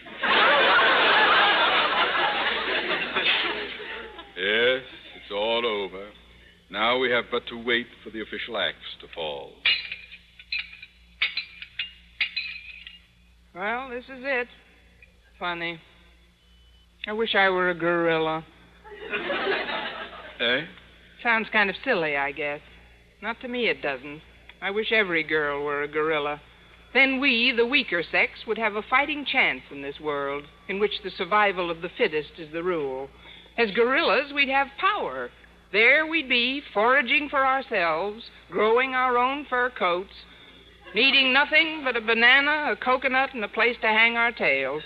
yes, 4.37 4.83
it's 5.17 5.33
all 5.33 5.65
over. 5.65 6.11
Now 6.71 6.99
we 6.99 7.11
have 7.11 7.25
but 7.31 7.47
to 7.49 7.57
wait 7.57 7.87
for 8.05 8.11
the 8.11 8.21
official 8.21 8.59
axe 8.59 8.77
to 9.01 9.07
fall. 9.15 9.53
Well, 13.55 13.89
this 13.89 14.05
is 14.05 14.23
it. 14.23 14.49
Funny. 15.39 15.81
I 17.07 17.13
wish 17.13 17.35
I 17.35 17.49
were 17.49 17.71
a 17.71 17.75
gorilla. 17.75 18.45
Eh? 20.41 20.61
Sounds 21.23 21.49
kind 21.53 21.69
of 21.69 21.77
silly, 21.85 22.17
I 22.17 22.33
guess. 22.33 22.61
Not 23.21 23.41
to 23.41 23.49
me, 23.49 23.69
it 23.69 23.83
doesn't. 23.83 24.23
I 24.63 24.71
wish 24.71 24.93
every 24.93 25.23
girl 25.23 25.65
were 25.65 25.83
a 25.83 25.89
gorilla. 25.89 26.41
Then 26.95 27.21
we, 27.21 27.53
the 27.57 27.67
weaker 27.67 28.03
sex, 28.11 28.33
would 28.47 28.59
have 28.59 28.77
a 28.77 28.83
fighting 28.89 29.25
chance 29.25 29.63
in 29.71 29.83
this 29.83 30.01
world, 30.01 30.45
in 30.69 30.79
which 30.79 31.03
the 31.03 31.11
survival 31.11 31.71
of 31.71 31.83
the 31.83 31.91
fittest 31.99 32.33
is 32.39 32.53
the 32.53 32.63
rule. 32.63 33.09
As 33.57 33.71
gorillas, 33.73 34.33
we'd 34.33 34.49
have 34.49 34.69
power. 34.79 35.31
There 35.73 36.07
we'd 36.07 36.29
be, 36.29 36.63
foraging 36.73 37.29
for 37.29 37.45
ourselves, 37.45 38.25
growing 38.51 38.95
our 38.95 39.19
own 39.19 39.45
fur 39.51 39.71
coats, 39.71 40.15
needing 40.95 41.33
nothing 41.33 41.83
but 41.85 41.97
a 41.97 42.01
banana, 42.01 42.73
a 42.73 42.77
coconut, 42.77 43.35
and 43.35 43.45
a 43.45 43.49
place 43.49 43.77
to 43.83 43.89
hang 43.89 44.17
our 44.17 44.33
tails. 44.33 44.83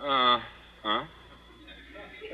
Uh 0.00 0.40
huh. 0.82 1.04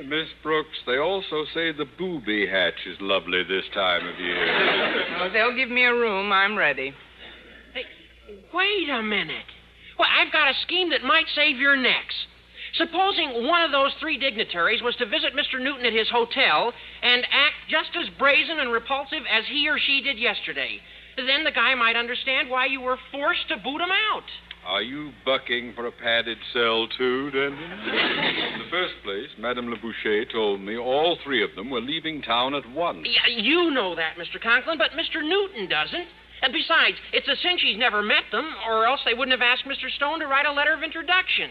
Miss 0.09 0.29
Brooks, 0.43 0.77
they 0.87 0.99
also 0.99 1.45
say 1.55 1.73
the 1.73 1.87
booby 1.99 2.47
hatch 2.47 2.87
is 2.87 2.97
lovely 3.01 3.43
this 3.45 3.65
time 3.73 4.07
of 4.07 4.19
year. 4.19 5.05
Well, 5.21 5.33
they'll 5.33 5.57
give 5.57 5.71
me 5.71 5.85
a 5.85 5.95
room, 5.95 6.33
I'm 6.33 6.57
ready. 6.57 6.93
Hey, 7.73 7.85
wait 8.53 8.91
a 8.91 9.03
minute. 9.03 9.47
Well, 9.99 10.09
I've 10.11 10.33
got 10.33 10.51
a 10.51 10.55
scheme 10.63 10.91
that 10.91 11.05
might 11.05 11.27
save 11.35 11.57
your 11.57 11.77
necks. 11.77 12.15
Supposing 12.75 13.47
one 13.47 13.63
of 13.63 13.71
those 13.71 13.93
three 14.01 14.19
dignitaries 14.19 14.83
was 14.83 14.97
to 14.97 15.07
visit 15.07 15.33
Mr. 15.35 15.63
Newton 15.63 15.87
at 15.87 15.93
his 15.93 16.11
hotel 16.11 16.73
and 17.03 17.25
act 17.31 17.55
just 17.71 17.91
as 17.97 18.09
brazen 18.19 18.59
and 18.59 18.73
repulsive 18.73 19.23
as 19.31 19.45
he 19.49 19.69
or 19.69 19.79
she 19.79 20.01
did 20.01 20.19
yesterday. 20.19 20.81
Then 21.17 21.45
the 21.45 21.53
guy 21.53 21.75
might 21.77 21.97
understand 21.97 22.51
why 22.51 22.67
you 22.67 22.81
were 22.81 22.99
forced 23.13 23.49
to 23.49 23.57
boot 23.57 23.81
him 23.81 23.93
out. 24.13 24.27
Are 24.67 24.83
you 24.83 25.13
bucking 25.27 25.75
for 25.75 25.87
a 25.87 25.93
padded 25.93 26.39
cell, 26.53 26.89
too, 26.97 27.31
Denton? 27.31 27.55
In 27.55 28.59
the 28.59 28.71
first 28.71 28.95
place, 29.05 29.29
Madame 29.39 29.69
Le 29.69 29.77
Boucher 29.77 30.25
told 30.33 30.61
me 30.61 30.79
all 30.79 31.19
three 31.23 31.45
of 31.45 31.55
them 31.55 31.69
were 31.69 31.83
leaving 31.83 32.23
town 32.23 32.55
at 32.55 32.69
once. 32.71 33.07
Yeah, 33.07 33.43
you 33.43 33.71
know 33.71 33.95
that, 33.95 34.17
Mr. 34.17 34.41
Conklin, 34.43 34.79
but 34.79 34.93
Mr. 34.93 35.23
Newton 35.23 35.69
doesn't. 35.69 36.07
And 36.43 36.53
besides, 36.53 36.97
it's 37.13 37.29
a 37.29 37.37
cinch 37.37 37.61
he's 37.63 37.79
never 37.79 38.03
met 38.03 38.25
them, 38.33 38.49
or 38.67 38.87
else 38.87 39.01
they 39.05 39.15
wouldn't 39.15 39.39
have 39.39 39.47
asked 39.47 39.65
Mr. 39.67 39.91
Stone 39.97 40.21
to 40.21 40.27
write 40.27 40.47
a 40.47 40.53
letter 40.53 40.73
of 40.73 40.83
introduction. 40.83 41.51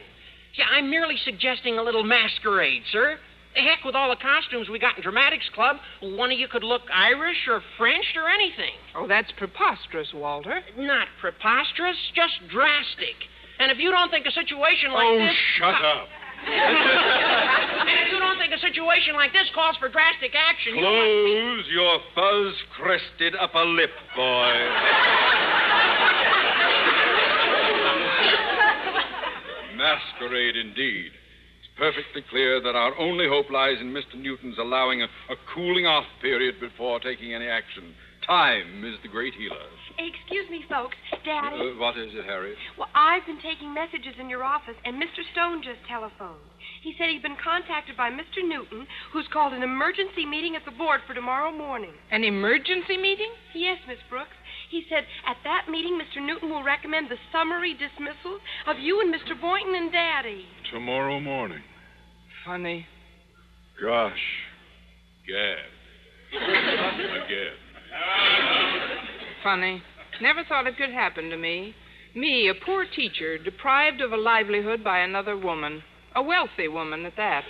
Yeah, 0.57 0.65
I'm 0.71 0.89
merely 0.89 1.15
suggesting 1.23 1.77
a 1.77 1.83
little 1.83 2.03
masquerade, 2.03 2.81
sir. 2.91 3.17
The 3.55 3.61
heck 3.61 3.85
with 3.85 3.93
all 3.93 4.09
the 4.09 4.15
costumes 4.17 4.67
we 4.67 4.79
got 4.79 4.97
in 4.97 5.03
Dramatics 5.03 5.47
Club. 5.53 5.77
One 6.01 6.31
of 6.31 6.39
you 6.39 6.47
could 6.47 6.63
look 6.63 6.81
Irish 6.91 7.37
or 7.47 7.61
French 7.77 8.15
or 8.15 8.27
anything. 8.27 8.73
Oh, 8.95 9.05
that's 9.07 9.31
preposterous, 9.37 10.11
Walter. 10.13 10.61
Not 10.77 11.07
preposterous, 11.21 11.95
just 12.15 12.33
drastic. 12.49 13.13
And 13.59 13.71
if 13.71 13.77
you 13.77 13.91
don't 13.91 14.09
think 14.09 14.25
a 14.25 14.31
situation 14.31 14.91
like 14.91 15.05
oh, 15.05 15.19
this. 15.19 15.31
Oh, 15.31 15.35
shut 15.59 15.75
up. 15.85 16.07
and 16.43 17.99
if 18.01 18.11
you 18.11 18.19
don't 18.19 18.37
think 18.39 18.51
a 18.53 18.59
situation 18.59 19.13
like 19.13 19.31
this 19.31 19.47
calls 19.53 19.77
for 19.77 19.87
drastic 19.87 20.33
action, 20.33 20.75
you 20.75 20.81
must 20.81 20.91
be- 20.91 21.37
Close 21.37 21.67
your 21.71 21.99
fuzz 22.15 22.55
crested 22.75 23.35
upper 23.39 23.63
lip, 23.65 23.91
boy. 24.15 24.49
Masquerade 29.77 30.55
indeed. 30.57 31.11
It's 31.73 31.79
perfectly 31.79 32.21
clear 32.29 32.61
that 32.61 32.75
our 32.75 32.93
only 32.99 33.27
hope 33.27 33.49
lies 33.49 33.81
in 33.81 33.93
Mr. 33.93 34.13
Newton's 34.21 34.57
allowing 34.59 35.01
a, 35.01 35.05
a 35.05 35.35
cooling 35.55 35.87
off 35.87 36.05
period 36.21 36.59
before 36.59 36.99
taking 36.99 37.33
any 37.33 37.47
action. 37.47 37.95
Time 38.27 38.85
is 38.85 38.93
the 39.01 39.09
great 39.09 39.33
healer. 39.33 39.57
Excuse 39.97 40.49
me, 40.49 40.61
folks. 40.69 40.95
Daddy. 41.25 41.57
Uh, 41.57 41.79
what 41.81 41.97
is 41.97 42.13
it, 42.13 42.25
Harriet? 42.25 42.57
Well, 42.77 42.89
I've 42.93 43.25
been 43.25 43.41
taking 43.41 43.73
messages 43.73 44.13
in 44.19 44.29
your 44.29 44.43
office, 44.43 44.77
and 44.85 45.01
Mr. 45.01 45.25
Stone 45.33 45.63
just 45.65 45.81
telephoned. 45.89 46.45
He 46.83 46.93
said 46.97 47.09
he'd 47.09 47.25
been 47.25 47.41
contacted 47.41 47.97
by 47.97 48.11
Mr. 48.11 48.45
Newton, 48.45 48.85
who's 49.11 49.27
called 49.33 49.53
an 49.53 49.63
emergency 49.63 50.25
meeting 50.29 50.55
at 50.55 50.65
the 50.65 50.77
board 50.77 51.01
for 51.07 51.13
tomorrow 51.13 51.51
morning. 51.51 51.93
An 52.11 52.23
emergency 52.23 52.97
meeting? 52.97 53.33
Yes, 53.55 53.81
Miss 53.87 54.01
Brooks. 54.09 54.37
He 54.69 54.85
said 54.89 55.05
at 55.25 55.37
that 55.43 55.69
meeting, 55.69 56.01
Mr. 56.01 56.21
Newton 56.21 56.49
will 56.49 56.63
recommend 56.63 57.09
the 57.09 57.21
summary 57.31 57.73
dismissal 57.73 58.39
of 58.65 58.79
you 58.79 59.01
and 59.01 59.13
Mr. 59.13 59.39
Boynton 59.39 59.75
and 59.75 59.91
Daddy. 59.91 60.45
Tomorrow 60.73 61.19
morning. 61.19 61.61
Funny. 62.43 62.87
Gosh. 63.79 64.17
Gad. 65.27 65.57
Again. 66.33 67.53
Funny. 69.43 69.83
Never 70.19 70.43
thought 70.43 70.65
it 70.65 70.75
could 70.75 70.89
happen 70.89 71.29
to 71.29 71.37
me. 71.37 71.75
Me, 72.15 72.49
a 72.49 72.65
poor 72.65 72.87
teacher, 72.87 73.37
deprived 73.37 74.01
of 74.01 74.13
a 74.13 74.17
livelihood 74.17 74.83
by 74.83 74.97
another 75.01 75.37
woman. 75.37 75.83
A 76.15 76.23
wealthy 76.23 76.67
woman 76.67 77.05
at 77.05 77.17
that. 77.17 77.43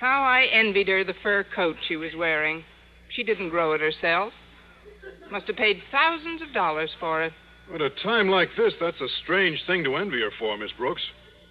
How 0.00 0.24
I 0.24 0.46
envied 0.52 0.88
her 0.88 1.04
the 1.04 1.14
fur 1.22 1.44
coat 1.54 1.76
she 1.86 1.94
was 1.94 2.16
wearing. 2.18 2.64
She 3.10 3.22
didn't 3.22 3.50
grow 3.50 3.74
it 3.74 3.80
herself. 3.80 4.32
Must 5.30 5.46
have 5.46 5.56
paid 5.56 5.82
thousands 5.92 6.42
of 6.42 6.52
dollars 6.52 6.90
for 6.98 7.22
it. 7.22 7.32
At 7.72 7.80
a 7.80 7.90
time 8.02 8.28
like 8.28 8.48
this, 8.56 8.72
that's 8.80 9.00
a 9.00 9.08
strange 9.22 9.62
thing 9.68 9.84
to 9.84 9.94
envy 9.94 10.20
her 10.20 10.32
for, 10.36 10.58
Miss 10.58 10.72
Brooks. 10.76 11.02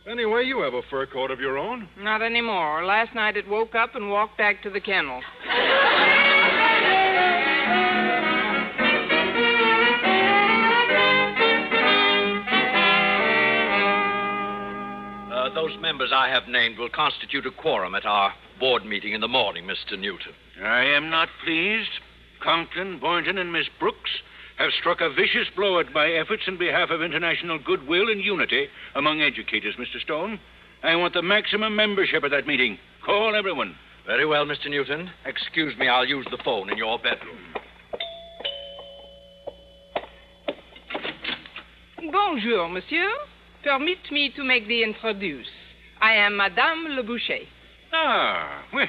Anyway, 0.09 0.43
you 0.45 0.61
have 0.61 0.75
a 0.75 0.83
fur 0.83 1.07
coat 1.07 1.31
of 1.31 1.39
your 1.39 1.57
own. 1.57 1.89
Not 1.97 2.21
anymore. 2.21 2.85
Last 2.85 3.15
night 3.15 3.37
it 3.37 3.47
woke 3.47 3.73
up 3.73 3.95
and 3.95 4.11
walked 4.11 4.37
back 4.37 4.61
to 4.61 4.69
the 4.69 4.79
kennel. 4.79 5.21
Uh, 15.33 15.53
those 15.55 15.75
members 15.81 16.11
I 16.13 16.29
have 16.29 16.47
named 16.47 16.77
will 16.77 16.89
constitute 16.89 17.47
a 17.47 17.51
quorum 17.51 17.95
at 17.95 18.05
our 18.05 18.31
board 18.59 18.85
meeting 18.85 19.13
in 19.13 19.21
the 19.21 19.27
morning, 19.27 19.65
Mr. 19.65 19.99
Newton. 19.99 20.33
I 20.63 20.85
am 20.85 21.09
not 21.09 21.29
pleased. 21.43 21.89
Conklin, 22.43 22.99
Boynton, 22.99 23.39
and 23.39 23.51
Miss 23.51 23.65
Brooks 23.79 24.11
have 24.57 24.71
struck 24.79 25.01
a 25.01 25.09
vicious 25.09 25.47
blow 25.55 25.79
at 25.79 25.93
my 25.93 26.07
efforts 26.07 26.43
in 26.47 26.57
behalf 26.57 26.89
of 26.89 27.01
international 27.01 27.59
goodwill 27.59 28.09
and 28.09 28.21
unity 28.21 28.67
among 28.95 29.21
educators, 29.21 29.75
Mr. 29.75 30.01
Stone. 30.01 30.39
I 30.83 30.95
want 30.95 31.13
the 31.13 31.21
maximum 31.21 31.75
membership 31.75 32.23
at 32.23 32.31
that 32.31 32.47
meeting. 32.47 32.77
Call 33.05 33.35
everyone. 33.35 33.75
Very 34.05 34.25
well, 34.25 34.45
Mr. 34.45 34.69
Newton. 34.69 35.09
Excuse 35.25 35.73
me, 35.77 35.87
I'll 35.87 36.05
use 36.05 36.27
the 36.29 36.37
phone 36.43 36.69
in 36.69 36.77
your 36.77 36.99
bedroom. 36.99 37.37
Bonjour, 42.11 42.69
monsieur. 42.69 43.09
Permit 43.63 44.11
me 44.11 44.31
to 44.35 44.43
make 44.43 44.67
the 44.67 44.83
introduce. 44.83 45.47
I 45.99 46.13
am 46.13 46.37
Madame 46.37 46.85
Le 46.89 47.03
Boucher. 47.03 47.39
Ah, 47.97 48.65
well, 48.73 48.87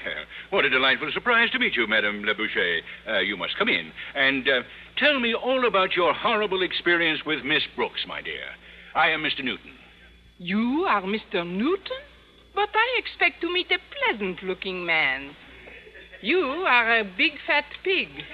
what 0.50 0.64
a 0.64 0.70
delightful 0.70 1.10
surprise 1.14 1.48
to 1.52 1.60
meet 1.60 1.76
you, 1.76 1.86
Madame 1.86 2.24
Le 2.24 2.34
Boucher. 2.34 2.80
Uh, 3.08 3.20
you 3.20 3.36
must 3.36 3.56
come 3.56 3.68
in. 3.68 3.92
And 4.16 4.48
uh, 4.48 4.62
tell 4.98 5.20
me 5.20 5.32
all 5.32 5.66
about 5.66 5.94
your 5.94 6.12
horrible 6.12 6.62
experience 6.62 7.20
with 7.24 7.44
Miss 7.44 7.62
Brooks, 7.76 8.00
my 8.08 8.20
dear. 8.20 8.42
I 8.96 9.10
am 9.10 9.22
Mr. 9.22 9.44
Newton. 9.44 9.72
You 10.38 10.86
are 10.88 11.02
Mr. 11.02 11.46
Newton? 11.46 12.02
But 12.54 12.70
I 12.74 12.98
expect 12.98 13.40
to 13.42 13.52
meet 13.52 13.70
a 13.70 13.78
pleasant 13.94 14.42
looking 14.42 14.84
man. 14.84 15.36
You 16.20 16.40
are 16.66 16.98
a 16.98 17.04
big 17.04 17.32
fat 17.46 17.66
pig. 17.84 18.08
What's 18.08 18.24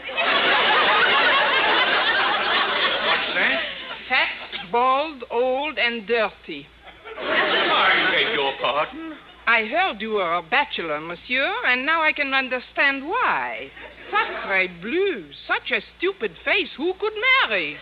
that? 3.34 3.60
Fat, 4.08 4.70
bald, 4.72 5.24
old, 5.30 5.76
and 5.78 6.06
dirty. 6.06 6.66
I 7.18 8.10
beg 8.10 8.34
your 8.34 8.52
pardon. 8.60 9.12
I 9.46 9.64
heard 9.64 10.00
you 10.00 10.12
were 10.12 10.34
a 10.34 10.42
bachelor, 10.42 11.00
monsieur, 11.00 11.52
and 11.66 11.84
now 11.84 12.02
I 12.02 12.12
can 12.12 12.32
understand 12.32 13.06
why. 13.06 13.70
Sacre 14.10 14.68
bleu, 14.80 15.30
such 15.46 15.70
a 15.72 15.82
stupid 15.98 16.36
face, 16.44 16.68
who 16.76 16.92
could 17.00 17.12
marry? 17.48 17.76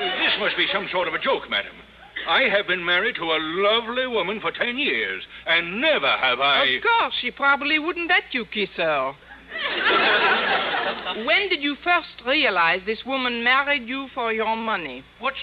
This 0.00 0.38
must 0.38 0.56
be 0.56 0.66
some 0.72 0.88
sort 0.92 1.08
of 1.08 1.14
a 1.14 1.18
joke, 1.18 1.48
madam. 1.48 1.72
I 2.28 2.42
have 2.42 2.66
been 2.66 2.84
married 2.84 3.16
to 3.16 3.24
a 3.24 3.38
lovely 3.40 4.06
woman 4.06 4.40
for 4.40 4.52
ten 4.52 4.76
years, 4.76 5.22
and 5.46 5.80
never 5.80 6.10
have 6.10 6.40
I. 6.40 6.64
Of 6.64 6.82
course, 6.82 7.14
she 7.20 7.30
probably 7.30 7.78
wouldn't 7.78 8.08
let 8.08 8.24
you 8.32 8.44
kiss 8.44 8.68
her. 8.76 9.14
when 11.24 11.48
did 11.48 11.62
you 11.62 11.76
first 11.82 12.22
realize 12.26 12.82
this 12.86 13.04
woman 13.06 13.42
married 13.42 13.88
you 13.88 14.08
for 14.14 14.32
your 14.32 14.56
money? 14.56 15.02
What's. 15.18 15.38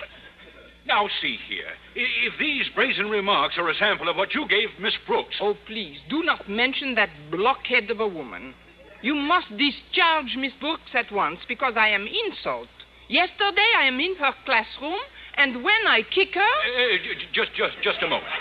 Now, 0.87 1.07
see 1.21 1.37
here. 1.49 1.67
I- 1.95 1.99
If 1.99 2.37
these 2.37 2.69
brazen 2.69 3.09
remarks 3.09 3.57
are 3.57 3.67
a 3.69 3.75
sample 3.75 4.07
of 4.07 4.15
what 4.15 4.33
you 4.33 4.47
gave 4.47 4.79
Miss 4.79 4.95
Brooks. 5.05 5.35
Oh, 5.41 5.53
please, 5.65 5.99
do 6.09 6.23
not 6.23 6.47
mention 6.49 6.95
that 6.95 7.09
blockhead 7.29 7.91
of 7.91 7.99
a 7.99 8.07
woman. 8.07 8.53
You 9.01 9.13
must 9.13 9.55
discharge 9.57 10.35
Miss 10.37 10.53
Brooks 10.53 10.95
at 10.95 11.11
once 11.11 11.39
because 11.47 11.75
I 11.75 11.89
am 11.89 12.07
insult. 12.07 12.69
Yesterday 13.09 13.69
I 13.77 13.83
am 13.85 13.99
in 13.99 14.15
her 14.15 14.33
classroom, 14.45 14.99
and 15.35 15.61
when 15.63 15.87
I 15.87 16.01
kick 16.03 16.33
her. 16.35 16.41
Uh, 16.41 16.97
j- 17.03 17.15
j- 17.15 17.27
just, 17.33 17.53
just, 17.53 17.75
just 17.83 18.01
a 18.01 18.07
moment. 18.07 18.31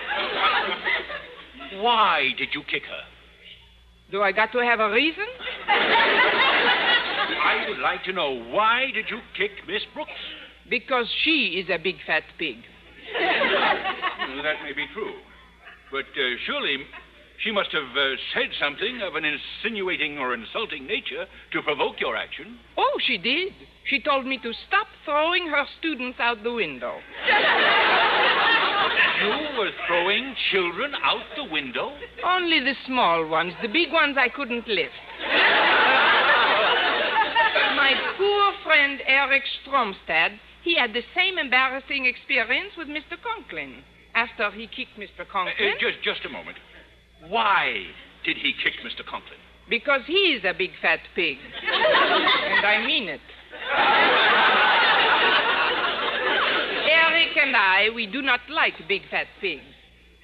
Why 1.82 2.32
did 2.38 2.54
you 2.54 2.62
kick 2.62 2.84
her? 2.86 3.02
Do 4.10 4.22
I 4.22 4.30
got 4.32 4.52
to 4.52 4.58
have 4.64 4.78
a 4.80 4.90
reason? 4.90 5.26
I 5.68 7.66
would 7.68 7.78
like 7.78 8.04
to 8.04 8.12
know 8.12 8.30
why 8.50 8.90
did 8.94 9.10
you 9.10 9.20
kick 9.36 9.50
Miss 9.66 9.82
Brooks? 9.94 10.10
Because 10.68 11.06
she 11.24 11.62
is 11.62 11.68
a 11.70 11.78
big 11.78 11.96
fat 12.06 12.24
pig. 12.38 12.56
Well, 13.14 14.42
that 14.42 14.62
may 14.64 14.72
be 14.72 14.86
true, 14.92 15.14
but 15.92 16.04
uh, 16.04 16.36
surely 16.46 16.78
she 17.44 17.52
must 17.52 17.70
have 17.72 17.96
uh, 17.96 18.16
said 18.34 18.50
something 18.58 19.00
of 19.02 19.14
an 19.14 19.24
insinuating 19.24 20.18
or 20.18 20.34
insulting 20.34 20.86
nature 20.86 21.26
to 21.52 21.62
provoke 21.62 22.00
your 22.00 22.16
action. 22.16 22.58
Oh, 22.76 22.98
she 23.06 23.18
did. 23.18 23.52
She 23.88 24.00
told 24.00 24.26
me 24.26 24.38
to 24.38 24.52
stop 24.66 24.86
throwing 25.04 25.46
her 25.48 25.64
students 25.78 26.18
out 26.18 26.42
the 26.42 26.52
window. 26.52 26.98
You 29.22 29.58
were 29.58 29.70
throwing 29.86 30.34
children 30.50 30.92
out 31.02 31.22
the 31.36 31.44
window? 31.44 31.92
Only 32.24 32.60
the 32.60 32.74
small 32.86 33.26
ones. 33.28 33.52
The 33.62 33.68
big 33.68 33.92
ones 33.92 34.16
I 34.18 34.28
couldn't 34.28 34.66
lift. 34.66 34.92
My 37.76 37.94
poor 38.18 38.52
friend 38.64 39.00
Eric 39.06 39.42
Stromstad, 39.62 40.38
he 40.66 40.74
had 40.74 40.90
the 40.92 41.06
same 41.14 41.38
embarrassing 41.38 42.10
experience 42.10 42.74
with 42.76 42.88
Mr. 42.90 43.14
Conklin. 43.22 43.86
After 44.14 44.50
he 44.50 44.66
kicked 44.66 44.98
Mr. 44.98 45.22
Uh, 45.22 45.30
Conklin, 45.30 45.54
uh, 45.72 45.78
just, 45.78 46.02
just 46.02 46.26
a 46.26 46.28
moment. 46.28 46.58
Why 47.28 47.86
did 48.24 48.36
he 48.36 48.52
kick 48.52 48.74
Mr. 48.82 49.06
Conklin? 49.06 49.38
because 49.68 50.02
he 50.06 50.36
is 50.38 50.44
a 50.44 50.54
big 50.56 50.70
fat 50.80 51.00
pig. 51.14 51.38
and 51.62 52.66
I 52.66 52.84
mean 52.86 53.08
it. 53.08 53.20
Eric 56.88 57.36
and 57.42 57.56
I, 57.56 57.88
we 57.94 58.06
do 58.06 58.22
not 58.22 58.40
like 58.50 58.74
big 58.88 59.02
fat 59.10 59.26
pigs. 59.40 59.62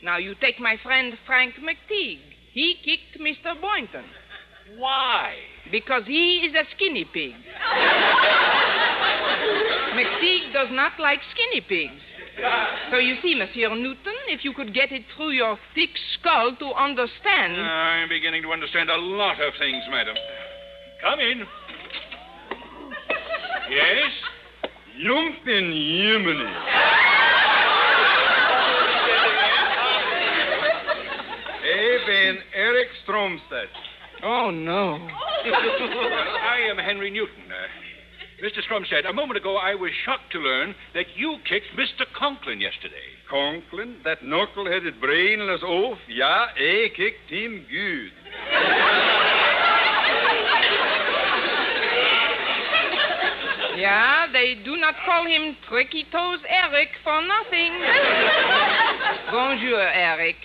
Now, 0.02 0.18
you 0.18 0.35
take 0.40 0.59
my 0.61 0.76
friend 0.83 1.14
Frank 1.26 1.55
McTeague. 1.57 2.20
He 2.52 2.74
kicked 2.85 3.20
Mr. 3.20 3.61
Boynton 3.61 4.05
Why? 4.76 5.35
because 5.70 6.02
he 6.07 6.38
is 6.40 6.55
a 6.55 6.64
skinny 6.74 7.05
pig. 7.12 7.33
McTeague 10.62 10.68
does 10.68 10.75
not 10.75 10.92
like 10.98 11.20
skinny 11.33 11.61
pigs. 11.61 12.01
So 12.90 12.96
you 12.98 13.16
see, 13.22 13.35
Monsieur 13.35 13.75
Newton, 13.75 14.14
if 14.29 14.44
you 14.44 14.53
could 14.55 14.75
get 14.75 14.90
it 14.92 15.03
through 15.16 15.31
your 15.33 15.59
thick 15.75 15.90
skull 16.14 16.57
to 16.59 16.72
understand. 16.72 17.61
I'm 17.61 18.09
beginning 18.09 18.42
to 18.42 18.53
understand 18.53 18.90
a 18.90 18.96
lot 18.96 19.40
of 19.40 19.53
things, 19.59 19.83
madam. 19.90 20.14
Come 21.03 21.20
in. 21.20 21.46
Yes? 23.70 24.12
Jumpin' 25.03 25.72
Yemeni. 25.72 26.53
Ik 31.64 32.07
ben 32.07 32.42
Eric 32.53 32.90
Stromstad. 33.03 33.68
Oh, 34.22 34.51
no. 34.51 34.98
Well, 35.44 35.59
I 36.42 36.68
am 36.70 36.79
Henry 36.79 37.11
Newton. 37.11 37.51
Uh, 37.51 37.81
Mr. 38.42 38.59
Stromstad, 38.68 39.09
a 39.09 39.12
moment 39.12 39.37
ago 39.37 39.57
I 39.57 39.76
was 39.76 39.92
shocked 40.05 40.33
to 40.33 40.40
learn 40.40 40.74
that 40.94 41.07
you 41.14 41.37
kicked 41.48 41.68
Mr. 41.78 42.05
Conklin 42.18 42.61
yesterday. 42.61 43.14
Conklin, 43.31 43.98
that 44.02 44.24
knuckle-headed 44.24 45.00
brainless 45.00 45.62
oaf. 45.62 45.96
Ja, 46.09 46.50
ik 46.57 46.94
kicked 46.94 47.31
him 47.31 47.64
good. 47.70 48.12
Yeah, 53.76 54.26
they 54.33 54.55
do 54.64 54.76
not 54.76 54.94
call 55.07 55.26
him 55.26 55.57
Tricky 55.68 56.05
Toes 56.12 56.40
Eric 56.46 56.88
for 57.02 57.22
nothing. 57.22 57.72
Bonjour, 59.31 59.81
Eric. 59.81 60.37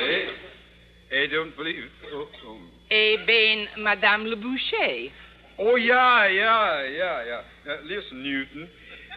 Eh? 0.00 1.22
I 1.22 1.26
don't 1.26 1.54
believe... 1.56 1.90
Oh, 2.14 2.26
oh. 2.46 2.58
Eh 2.90 3.16
ben, 3.26 3.68
Madame 3.76 4.24
Le 4.26 4.36
Boucher. 4.36 5.12
Oh 5.58 5.76
ja, 5.76 6.24
ja, 6.24 6.82
ja, 6.82 7.22
ja. 7.22 7.40
Uh, 7.66 7.76
listen, 7.84 8.22
Newton. 8.22 8.68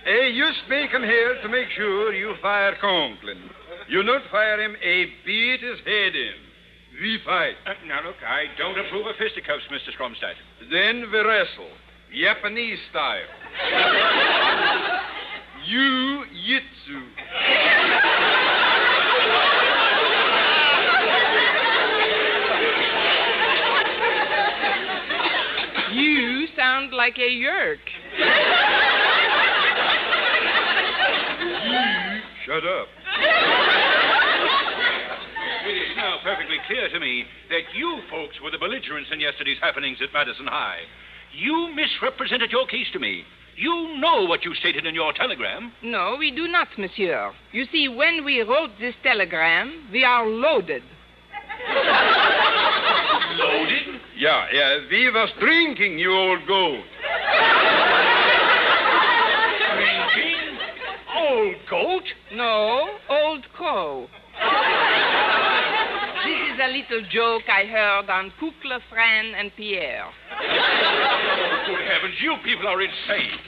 I 0.05 0.31
just 0.37 0.69
make 0.69 0.91
him 0.91 1.03
here 1.03 1.35
to 1.41 1.49
make 1.49 1.69
sure 1.75 2.13
you 2.13 2.35
fire 2.41 2.75
Conklin. 2.79 3.49
You 3.89 4.03
not 4.03 4.21
fire 4.31 4.61
him, 4.61 4.75
I 4.81 5.05
beat 5.25 5.59
his 5.61 5.79
head 5.85 6.15
in. 6.15 6.33
We 7.01 7.19
fight. 7.25 7.55
Uh, 7.65 7.73
now, 7.87 8.03
look, 8.05 8.15
I 8.25 8.45
don't 8.57 8.79
approve 8.79 9.05
of 9.05 9.15
fisticuffs, 9.17 9.63
Mr. 9.71 9.91
Stromstad. 9.95 10.35
Then 10.71 11.11
we 11.11 11.19
wrestle. 11.19 11.69
Japanese 12.13 12.79
style. 12.89 13.21
you 15.67 16.23
jitsu. 16.47 17.01
You 25.93 26.47
sound 26.55 26.93
like 27.07 27.17
a 27.19 27.31
yerk. 27.31 27.79
Shut 32.45 32.65
up. 32.67 32.87
It 35.63 35.71
is 35.71 35.95
now 35.95 36.17
perfectly 36.21 36.57
clear 36.67 36.89
to 36.89 36.99
me 36.99 37.23
that 37.49 37.61
you 37.73 37.99
folks 38.09 38.35
were 38.43 38.51
the 38.51 38.57
belligerents 38.57 39.09
in 39.13 39.21
yesterday's 39.21 39.57
happenings 39.61 39.99
at 40.03 40.11
Madison 40.11 40.47
High. 40.47 40.79
You 41.31 41.73
misrepresented 41.73 42.51
your 42.51 42.67
case 42.67 42.87
to 42.91 42.99
me. 42.99 43.23
You 43.55 43.97
know 44.01 44.25
what 44.25 44.43
you 44.43 44.53
stated 44.55 44.85
in 44.85 44.93
your 44.93 45.13
telegram. 45.13 45.71
No, 45.81 46.17
we 46.19 46.31
do 46.31 46.49
not, 46.49 46.67
monsieur. 46.77 47.31
You 47.53 47.67
see, 47.71 47.87
when 47.87 48.25
we 48.25 48.41
wrote 48.41 48.71
this 48.81 48.95
telegram, 49.01 49.87
we 49.93 50.03
are 50.03 50.27
loaded. 50.27 50.83
Loaded? 54.17 54.21
Yeah, 54.21 54.45
yeah. 54.53 54.77
We 54.89 55.09
was 55.09 55.29
drinking, 55.39 55.99
you 55.99 56.11
old 56.11 56.47
goat. 56.47 56.83
Drinking? 59.75 60.57
Old 61.15 61.55
goat? 61.69 62.03
No, 62.33 62.89
old 63.09 63.45
crow. 63.53 64.07
This 66.25 66.39
is 66.53 66.59
a 66.61 66.67
little 66.67 67.09
joke 67.11 67.43
I 67.49 67.65
heard 67.65 68.09
on 68.09 68.31
Kukla, 68.41 68.79
Fran, 68.89 69.35
and 69.35 69.51
Pierre. 69.55 70.09
Good 71.67 71.81
heavens, 71.87 72.15
you 72.21 72.35
people 72.43 72.67
are 72.67 72.81
insane. 72.81 73.39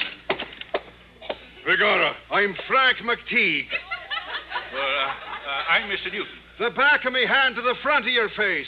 Begorra, 1.67 2.13
I'm 2.31 2.55
Frank 2.67 2.97
McTeague. 2.99 3.67
Well, 4.73 4.81
uh, 4.81 5.07
uh, 5.07 5.71
I'm 5.71 5.89
Mr. 5.89 6.11
Newton. 6.11 6.27
The 6.59 6.69
back 6.71 7.05
of 7.05 7.13
me 7.13 7.25
hand 7.25 7.55
to 7.55 7.61
the 7.61 7.75
front 7.81 8.05
of 8.05 8.11
your 8.11 8.29
face. 8.29 8.67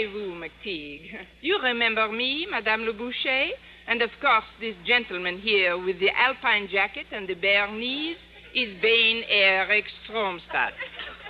Rappelez-vous, 0.00 0.34
McTeague. 0.34 1.10
You 1.40 1.58
remember 1.62 2.08
me, 2.10 2.46
Madame 2.50 2.82
Le 2.82 2.92
Boucher? 2.92 3.50
And 3.86 4.02
of 4.02 4.10
course, 4.20 4.44
this 4.60 4.74
gentleman 4.86 5.38
here 5.38 5.76
with 5.78 5.98
the 6.00 6.10
alpine 6.10 6.68
jacket 6.70 7.06
and 7.12 7.28
the 7.28 7.34
bare 7.34 7.70
knees 7.72 8.16
is 8.54 8.80
Bain 8.80 9.22
Eric 9.28 9.84
Stromstad. 10.06 10.70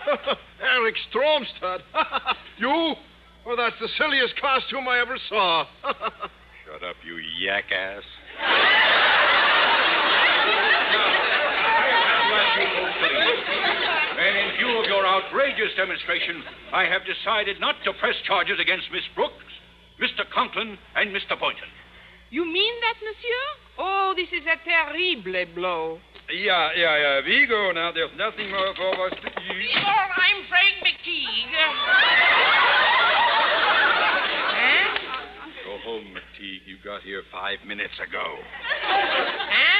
Eric 0.63 0.97
Stromstad. 1.13 1.81
you? 2.59 2.95
Oh, 3.47 3.57
that's 3.57 3.77
the 3.81 3.89
silliest 3.99 4.35
costume 4.41 4.89
I 4.89 5.01
ever 5.01 5.19
saw. 5.29 5.65
Shut 5.83 6.83
up, 6.83 6.97
you 7.05 7.19
jackass. 7.45 8.05
And 13.03 13.60
in 14.41 14.57
view 14.57 14.73
of 14.81 14.87
your 14.89 15.07
outrageous 15.07 15.77
demonstration, 15.77 16.43
I 16.73 16.85
have 16.85 17.03
decided 17.05 17.61
not 17.61 17.77
to 17.85 17.93
press 18.01 18.17
charges 18.27 18.59
against 18.61 18.91
Miss 18.93 19.05
Brooks, 19.15 19.45
Mr. 20.01 20.25
Conklin, 20.33 20.79
and 20.97 21.13
Mr. 21.13 21.39
Boynton. 21.39 21.69
You 22.31 22.45
mean 22.47 22.75
that, 22.81 22.95
monsieur? 23.05 23.47
Oh, 23.79 24.15
this 24.17 24.29
is 24.33 24.47
a 24.47 24.57
terrible 24.65 25.45
blow. 25.55 25.99
Yeah, 26.33 26.71
yeah, 26.77 26.97
yeah. 26.97 27.21
We 27.27 27.47
go 27.47 27.73
now. 27.75 27.93
There's 27.93 28.15
nothing 28.17 28.51
more 28.51 28.73
for 28.77 29.07
us 29.07 29.15
to 29.19 29.29
do. 29.29 29.31
I'm 29.77 30.47
Frank 30.49 30.79
McTeague. 30.87 31.51
Huh? 31.53 31.75
Go 35.67 35.79
home, 35.85 36.15
McTeague. 36.15 36.65
You 36.67 36.77
got 36.85 37.03
here 37.03 37.23
five 37.33 37.59
minutes 37.67 37.99
ago. 37.99 38.39
Huh? 38.79 39.80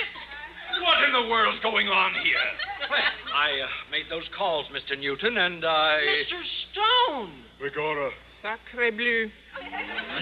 What 0.81 1.05
in 1.05 1.13
the 1.13 1.29
world's 1.29 1.61
going 1.63 1.89
on 1.89 2.13
here? 2.25 2.41
Well, 2.89 3.01
I 3.35 3.61
uh, 3.61 3.69
made 3.91 4.07
those 4.09 4.25
calls, 4.37 4.67
Mr. 4.73 4.99
Newton, 4.99 5.37
and 5.37 5.65
I. 5.65 6.01
Mr. 6.01 6.41
Stone. 6.73 7.45
Begorra, 7.61 8.11
Sacre 8.43 8.91
bleu. 8.91 9.31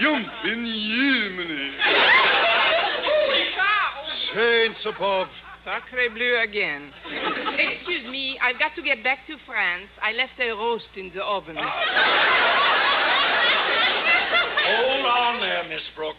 Jumpin' 0.01 0.65
Yemeni. 0.65 1.71
Holy 3.07 3.45
cow! 3.55 4.03
Saints 4.35 4.79
above. 4.85 5.27
Sacre 5.63 6.09
bleu 6.13 6.41
again. 6.43 6.91
Excuse 7.57 8.11
me, 8.11 8.37
I've 8.43 8.59
got 8.59 8.75
to 8.75 8.81
get 8.81 9.03
back 9.03 9.25
to 9.27 9.37
France. 9.45 9.87
I 10.01 10.11
left 10.11 10.39
a 10.39 10.51
roast 10.51 10.91
in 10.97 11.11
the 11.15 11.23
oven. 11.23 11.55
Hold 14.69 15.05
on 15.05 15.39
there, 15.39 15.63
Miss 15.69 15.81
Brooks. 15.95 16.17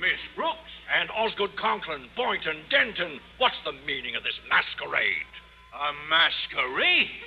Miss 0.00 0.20
Brooks? 0.36 0.58
And 0.92 1.08
Osgood 1.10 1.56
Conklin, 1.56 2.06
Boynton, 2.16 2.68
Denton. 2.70 3.18
What's 3.38 3.56
the 3.64 3.72
meaning 3.86 4.14
of 4.14 4.22
this 4.22 4.36
masquerade? 4.48 5.32
A 5.72 5.92
masquerade? 6.08 7.08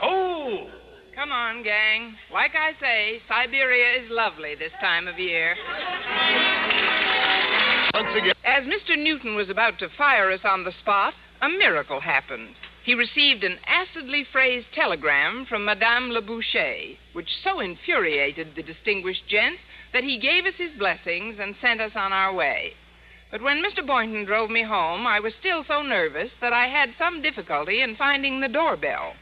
So. 0.00 0.70
Come 1.14 1.30
on, 1.30 1.62
gang. 1.62 2.16
Like 2.32 2.50
I 2.58 2.72
say, 2.80 3.20
Siberia 3.28 4.02
is 4.02 4.10
lovely 4.10 4.56
this 4.56 4.72
time 4.80 5.06
of 5.06 5.16
year. 5.20 5.54
Once 7.94 8.08
again. 8.18 8.34
As 8.44 8.64
Mr. 8.64 8.98
Newton 8.98 9.36
was 9.36 9.48
about 9.48 9.78
to 9.78 9.88
fire 9.96 10.32
us 10.32 10.40
on 10.44 10.64
the 10.64 10.72
spot, 10.80 11.14
a 11.40 11.48
miracle 11.48 12.00
happened. 12.00 12.56
He 12.84 12.94
received 12.94 13.44
an 13.44 13.58
acidly 13.66 14.26
phrased 14.32 14.66
telegram 14.74 15.46
from 15.48 15.64
Madame 15.64 16.10
Le 16.10 16.20
Boucher, 16.20 16.96
which 17.12 17.28
so 17.44 17.60
infuriated 17.60 18.48
the 18.56 18.62
distinguished 18.62 19.28
gent 19.28 19.58
that 19.94 20.04
he 20.04 20.18
gave 20.18 20.44
us 20.44 20.52
his 20.58 20.76
blessings 20.78 21.36
and 21.40 21.54
sent 21.62 21.80
us 21.80 21.92
on 21.94 22.12
our 22.12 22.34
way. 22.34 22.72
But 23.30 23.42
when 23.42 23.62
Mr. 23.62 23.84
Boynton 23.84 24.26
drove 24.26 24.50
me 24.50 24.62
home, 24.62 25.06
I 25.06 25.20
was 25.20 25.32
still 25.40 25.64
so 25.66 25.82
nervous 25.82 26.30
that 26.40 26.52
I 26.52 26.66
had 26.66 26.90
some 26.98 27.22
difficulty 27.22 27.80
in 27.80 27.96
finding 27.96 28.40
the 28.40 28.48
doorbell. 28.48 29.14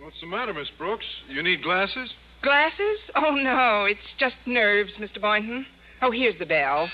What's 0.00 0.20
the 0.20 0.26
matter, 0.26 0.54
Miss 0.54 0.68
Brooks? 0.78 1.04
You 1.28 1.42
need 1.42 1.62
glasses? 1.62 2.10
Glasses? 2.42 2.98
Oh, 3.16 3.34
no, 3.34 3.86
it's 3.86 4.00
just 4.20 4.36
nerves, 4.46 4.92
Mr. 5.00 5.20
Boynton. 5.20 5.66
Oh, 6.00 6.12
here's 6.12 6.38
the 6.38 6.46
bell. 6.46 6.88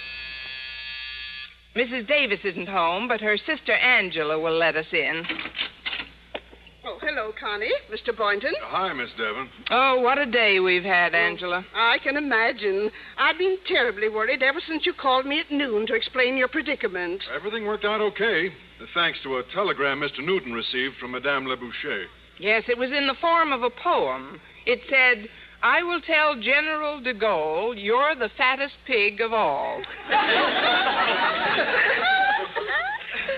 Mrs. 1.76 2.08
Davis 2.08 2.40
isn't 2.44 2.68
home, 2.68 3.08
but 3.08 3.20
her 3.20 3.36
sister 3.36 3.72
Angela 3.72 4.38
will 4.38 4.56
let 4.56 4.76
us 4.76 4.86
in. 4.92 5.24
Oh, 6.86 6.98
hello, 7.00 7.32
Connie. 7.40 7.72
Mr. 7.90 8.14
Boynton. 8.14 8.52
Uh, 8.62 8.66
hi, 8.68 8.92
Miss 8.92 9.08
Devon. 9.16 9.48
Oh, 9.70 10.00
what 10.00 10.18
a 10.18 10.26
day 10.26 10.60
we've 10.60 10.84
had, 10.84 11.14
Angela. 11.14 11.64
Oh, 11.74 11.78
I 11.78 11.96
can 12.02 12.18
imagine. 12.18 12.90
I've 13.16 13.38
been 13.38 13.56
terribly 13.66 14.10
worried 14.10 14.42
ever 14.42 14.60
since 14.68 14.84
you 14.84 14.92
called 14.92 15.24
me 15.24 15.40
at 15.40 15.50
noon 15.50 15.86
to 15.86 15.94
explain 15.94 16.36
your 16.36 16.48
predicament. 16.48 17.22
Everything 17.34 17.64
worked 17.64 17.86
out 17.86 18.02
okay, 18.02 18.52
thanks 18.92 19.18
to 19.22 19.38
a 19.38 19.42
telegram 19.54 20.00
Mr. 20.00 20.22
Newton 20.22 20.52
received 20.52 20.96
from 21.00 21.12
Madame 21.12 21.46
Le 21.46 21.56
Boucher. 21.56 22.04
Yes, 22.38 22.64
it 22.68 22.76
was 22.76 22.90
in 22.90 23.06
the 23.06 23.14
form 23.18 23.50
of 23.52 23.62
a 23.62 23.70
poem. 23.70 24.38
It 24.66 24.80
said, 24.90 25.30
I 25.62 25.82
will 25.82 26.02
tell 26.02 26.34
General 26.34 27.00
de 27.00 27.14
Gaulle 27.14 27.82
you're 27.82 28.14
the 28.14 28.28
fattest 28.36 28.74
pig 28.86 29.22
of 29.22 29.32
all. 29.32 29.80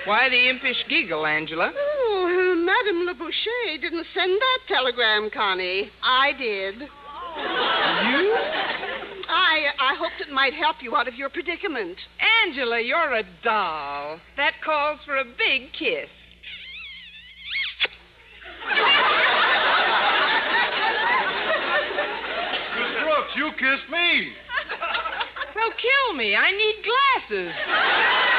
Why 0.04 0.28
the 0.28 0.48
impish 0.48 0.84
giggle, 0.88 1.26
Angela? 1.26 1.72
Madame 2.86 3.06
Le 3.06 3.14
Boucher 3.14 3.78
didn't 3.80 4.06
send 4.14 4.30
that 4.30 4.58
telegram, 4.68 5.28
Connie. 5.34 5.90
I 6.04 6.32
did. 6.38 6.74
You? 6.78 6.88
I 9.28 9.72
I 9.80 9.94
hoped 9.98 10.20
it 10.20 10.32
might 10.32 10.54
help 10.54 10.76
you 10.82 10.94
out 10.94 11.08
of 11.08 11.14
your 11.14 11.28
predicament. 11.28 11.96
Angela, 12.44 12.80
you're 12.80 13.14
a 13.14 13.24
doll. 13.42 14.20
That 14.36 14.52
calls 14.64 15.00
for 15.04 15.16
a 15.16 15.24
big 15.24 15.72
kiss. 15.72 16.08
Miss 22.76 23.02
Brooks, 23.02 23.32
you 23.34 23.50
kissed 23.58 23.90
me. 23.90 24.32
Well, 25.56 25.72
kill 25.82 26.14
me. 26.16 26.36
I 26.36 26.52
need 26.52 26.84
glasses. 26.84 28.35